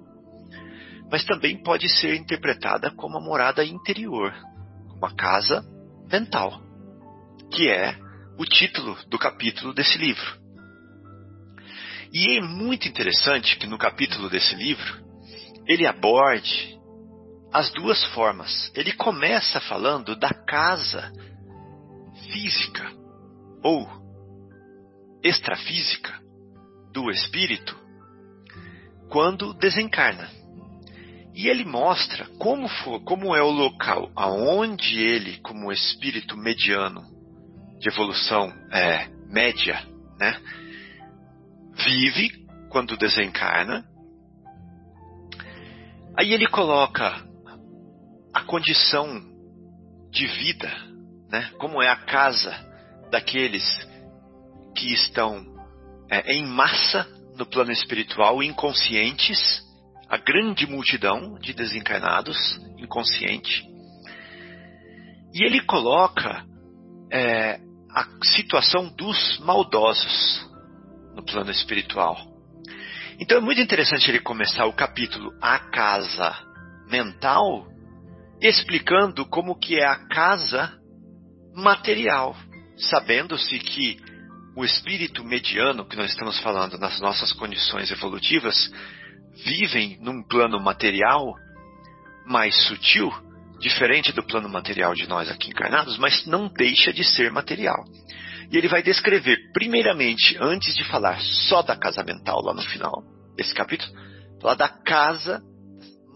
[1.12, 4.34] mas também pode ser interpretada como a morada interior,
[4.96, 5.64] uma casa
[6.12, 6.60] mental,
[7.52, 7.96] que é
[8.38, 10.40] o título do capítulo desse livro.
[12.12, 15.08] E é muito interessante que no capítulo desse livro
[15.68, 16.79] ele aborde
[17.52, 18.72] as duas formas.
[18.76, 21.12] Ele começa falando da casa
[22.32, 22.92] física
[23.64, 23.88] ou
[25.24, 26.20] extrafísica
[26.94, 27.78] do espírito
[29.10, 30.30] quando desencarna.
[31.34, 37.04] E ele mostra como, for, como é o local aonde ele, como espírito mediano
[37.80, 39.82] de evolução é, média,
[40.20, 40.38] né,
[41.76, 43.86] vive quando desencarna.
[46.18, 47.29] Aí ele coloca
[48.34, 49.22] a condição
[50.12, 50.72] de vida,
[51.30, 52.52] né, como é a casa
[53.12, 53.64] daqueles
[54.76, 55.46] que estão
[56.10, 59.62] é, em massa no plano espiritual, inconscientes,
[60.10, 62.38] a grande multidão de desencarnados,
[62.78, 63.64] inconsciente.
[65.34, 66.44] E ele coloca
[67.12, 67.60] é,
[67.94, 70.50] a situação dos maldosos
[71.16, 72.18] no plano espiritual.
[73.20, 76.36] Então é muito interessante ele começar o capítulo A Casa
[76.88, 77.69] Mental
[78.42, 80.78] explicando como que é a casa
[81.56, 82.36] material,
[82.78, 83.98] sabendo-se que
[84.56, 88.72] o espírito mediano que nós estamos falando nas nossas condições evolutivas
[89.46, 91.34] vivem num plano material
[92.26, 93.12] mais sutil,
[93.60, 97.84] diferente do plano material de nós aqui encarnados, mas não deixa de ser material.
[98.52, 103.04] E ele vai descrever, primeiramente, antes de falar só da casa mental lá no final
[103.36, 103.92] desse capítulo,
[104.42, 105.42] falar da casa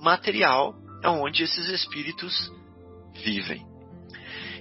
[0.02, 2.52] material onde esses espíritos
[3.14, 3.66] vivem.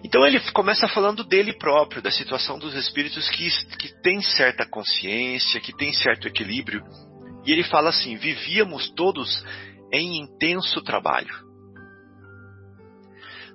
[0.05, 5.61] Então ele começa falando dele próprio, da situação dos espíritos que, que têm certa consciência,
[5.61, 6.83] que têm certo equilíbrio.
[7.47, 9.45] E ele fala assim: vivíamos todos
[9.93, 11.53] em intenso trabalho.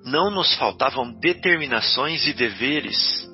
[0.05, 3.27] Não nos faltavam determinações e deveres,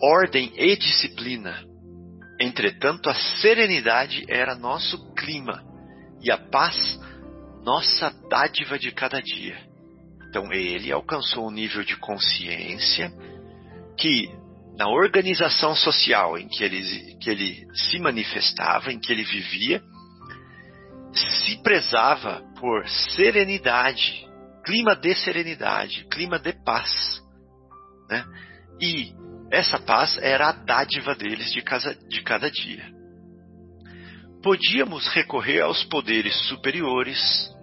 [0.00, 1.64] ordem e disciplina.
[2.40, 5.64] Entretanto, a serenidade era nosso clima
[6.22, 6.76] e a paz
[7.66, 9.58] nossa dádiva de cada dia.
[10.28, 13.12] Então ele alcançou um nível de consciência
[13.98, 14.30] que
[14.76, 19.82] na organização social em que ele, que ele se manifestava, em que ele vivia,
[21.12, 24.24] se prezava por serenidade,
[24.64, 27.20] clima de serenidade, clima de paz.
[28.08, 28.24] Né?
[28.80, 29.12] E
[29.50, 32.94] essa paz era a dádiva deles de, casa, de cada dia.
[34.42, 37.55] Podíamos recorrer aos poderes superiores,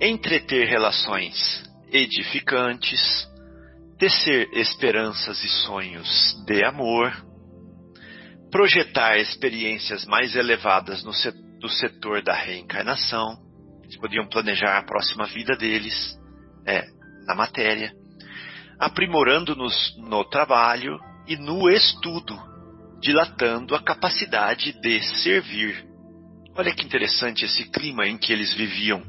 [0.00, 3.26] entreter relações edificantes,
[3.98, 7.12] tecer esperanças e sonhos de amor,
[8.50, 11.12] projetar experiências mais elevadas no,
[11.60, 13.38] do setor da reencarnação.
[13.82, 16.18] Eles podiam planejar a próxima vida deles
[16.66, 16.84] é,
[17.26, 17.92] na matéria,
[18.78, 22.36] aprimorando-nos no trabalho e no estudo,
[23.00, 25.86] dilatando a capacidade de servir.
[26.54, 29.02] Olha que interessante esse clima em que eles viviam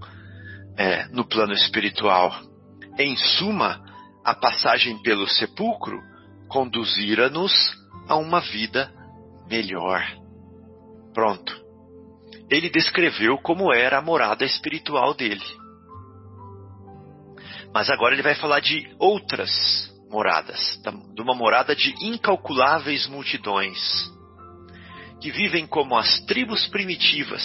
[0.77, 2.31] é, no plano espiritual.
[2.99, 3.83] Em suma,
[4.23, 5.99] a passagem pelo sepulcro
[6.47, 7.53] conduzira-nos
[8.07, 8.91] a uma vida
[9.49, 10.01] melhor.
[11.13, 11.65] Pronto.
[12.49, 15.45] Ele descreveu como era a morada espiritual dele.
[17.73, 19.51] Mas agora ele vai falar de outras
[20.09, 20.79] moradas,
[21.13, 23.77] de uma morada de incalculáveis multidões,
[25.21, 27.43] que vivem como as tribos primitivas,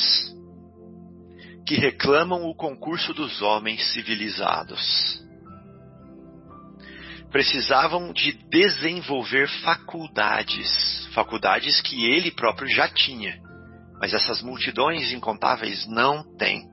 [1.66, 5.22] que reclamam o concurso dos homens civilizados.
[7.30, 13.40] Precisavam de desenvolver faculdades, faculdades que ele próprio já tinha,
[14.00, 16.70] mas essas multidões incontáveis não têm.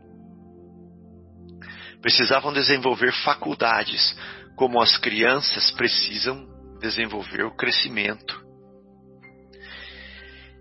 [2.01, 4.17] Precisavam desenvolver faculdades,
[4.55, 6.47] como as crianças precisam
[6.81, 8.48] desenvolver o crescimento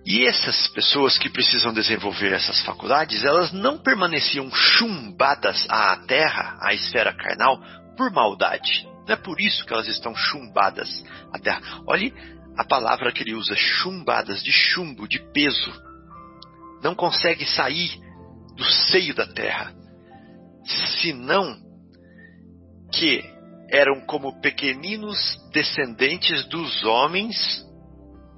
[0.09, 6.73] e essas pessoas que precisam desenvolver essas faculdades, elas não permaneciam chumbadas à terra, à
[6.73, 7.61] esfera carnal,
[7.95, 8.89] por maldade.
[9.07, 11.61] Não é por isso que elas estão chumbadas à terra.
[11.87, 12.15] Olhe
[12.57, 15.73] a palavra que ele usa, chumbadas, de chumbo, de peso.
[16.83, 18.01] Não consegue sair
[18.57, 19.75] do seio da terra.
[21.03, 21.55] Senão
[22.95, 23.23] que
[23.71, 27.68] eram como pequeninos descendentes dos homens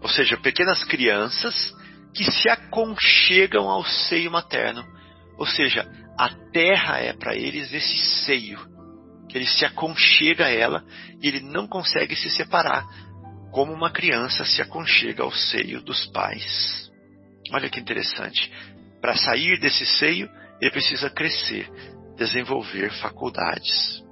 [0.01, 1.75] ou seja, pequenas crianças
[2.15, 4.85] que se aconchegam ao seio materno.
[5.39, 5.87] Ou seja,
[6.19, 8.59] a terra é para eles esse seio,
[9.29, 10.85] que ele se aconchega a ela
[11.23, 12.85] e ele não consegue se separar,
[13.53, 16.91] como uma criança se aconchega ao seio dos pais.
[17.53, 18.51] Olha que interessante.
[19.01, 20.29] Para sair desse seio,
[20.61, 21.69] ele precisa crescer,
[22.17, 24.03] desenvolver faculdades.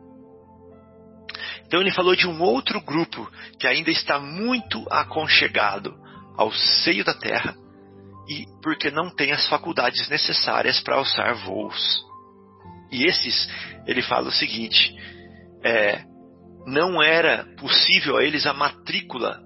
[1.68, 5.94] Então ele falou de um outro grupo que ainda está muito aconchegado
[6.34, 7.54] ao seio da terra
[8.26, 12.02] e porque não tem as faculdades necessárias para alçar voos.
[12.90, 13.50] E esses,
[13.86, 14.94] ele fala o seguinte:
[15.62, 16.02] é,
[16.66, 19.38] não era possível a eles a matrícula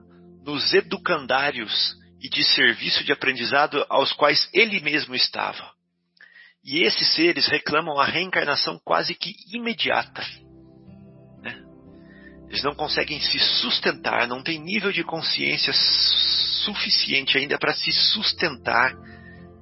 [0.46, 1.92] nos educandários
[2.22, 5.72] e de serviço de aprendizado aos quais ele mesmo estava.
[6.64, 10.22] E esses seres reclamam a reencarnação quase que imediata
[12.52, 18.94] eles não conseguem se sustentar, não têm nível de consciência suficiente ainda para se sustentar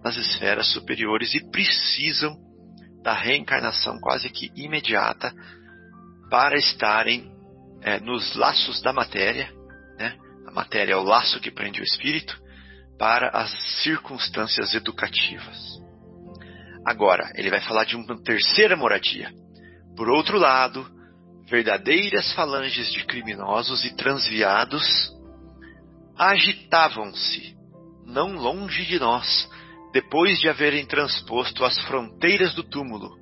[0.03, 2.36] nas esferas superiores e precisam
[3.01, 5.32] da reencarnação quase que imediata
[6.28, 7.30] para estarem
[7.80, 9.49] é, nos laços da matéria,
[9.97, 10.18] né?
[10.49, 12.36] a matéria é o laço que prende o espírito,
[12.99, 13.53] para as
[13.84, 15.80] circunstâncias educativas.
[16.84, 19.30] Agora, ele vai falar de uma terceira moradia.
[19.97, 20.99] Por outro lado,
[21.51, 25.11] verdadeiras falanges de criminosos e transviados
[26.16, 27.57] agitavam-se,
[28.07, 29.48] não longe de nós,
[29.92, 33.18] depois de haverem transposto as fronteiras do túmulo.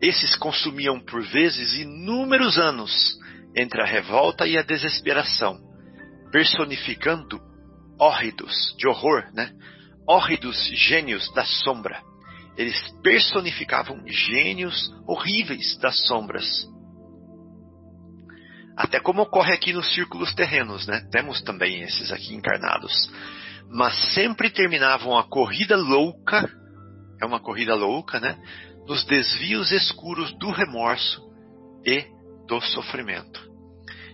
[0.00, 3.18] Esses consumiam por vezes inúmeros anos
[3.54, 5.58] entre a revolta e a desesperação,
[6.30, 7.38] personificando
[8.00, 9.52] hórridos, de horror, né?
[10.08, 12.00] Hórridos gênios da sombra.
[12.56, 16.71] Eles personificavam gênios horríveis das sombras.
[18.76, 21.06] Até como ocorre aqui nos círculos terrenos, né?
[21.10, 22.92] Temos também esses aqui encarnados.
[23.68, 26.48] Mas sempre terminavam a corrida louca,
[27.20, 28.36] é uma corrida louca, né?
[28.86, 31.22] Nos desvios escuros do remorso
[31.84, 32.04] e
[32.46, 33.40] do sofrimento.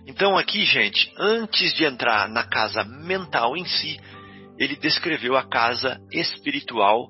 [0.05, 3.99] Então aqui, gente, antes de entrar na casa mental em si,
[4.57, 7.07] ele descreveu a casa espiritual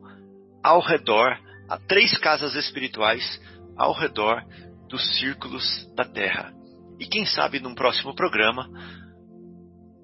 [0.63, 1.37] ao redor,
[1.69, 3.41] a três casas espirituais
[3.77, 4.43] ao redor
[4.87, 6.58] dos círculos da Terra.
[6.99, 8.67] E quem sabe num próximo programa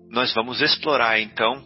[0.10, 1.62] nós vamos explorar então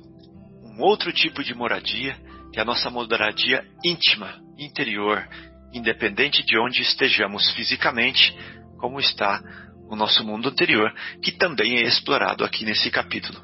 [0.63, 2.17] um outro tipo de moradia,
[2.51, 5.27] que é a nossa moradia íntima, interior,
[5.71, 8.35] independente de onde estejamos fisicamente,
[8.79, 9.39] como está
[9.87, 13.39] o nosso mundo anterior, que também é explorado aqui nesse capítulo.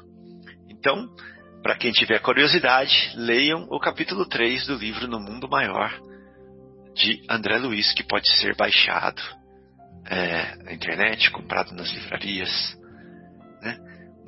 [0.68, 1.06] Então,
[1.62, 5.92] para quem tiver curiosidade, leiam o capítulo 3 do livro No Mundo Maior,
[6.94, 9.22] de André Luiz, que pode ser baixado
[10.08, 12.78] é, na internet, comprado nas livrarias.
[13.62, 13.78] Né?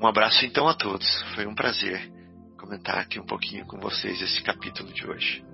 [0.01, 1.07] Um abraço então a todos.
[1.35, 2.11] Foi um prazer
[2.59, 5.45] comentar aqui um pouquinho com vocês esse capítulo de hoje.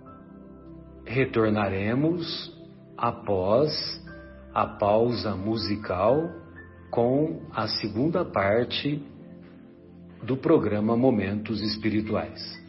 [1.07, 2.53] Retornaremos
[2.97, 3.73] após
[4.55, 6.17] a pausa musical
[6.91, 9.03] com a segunda parte
[10.23, 12.64] do programa Momentos Espirituais.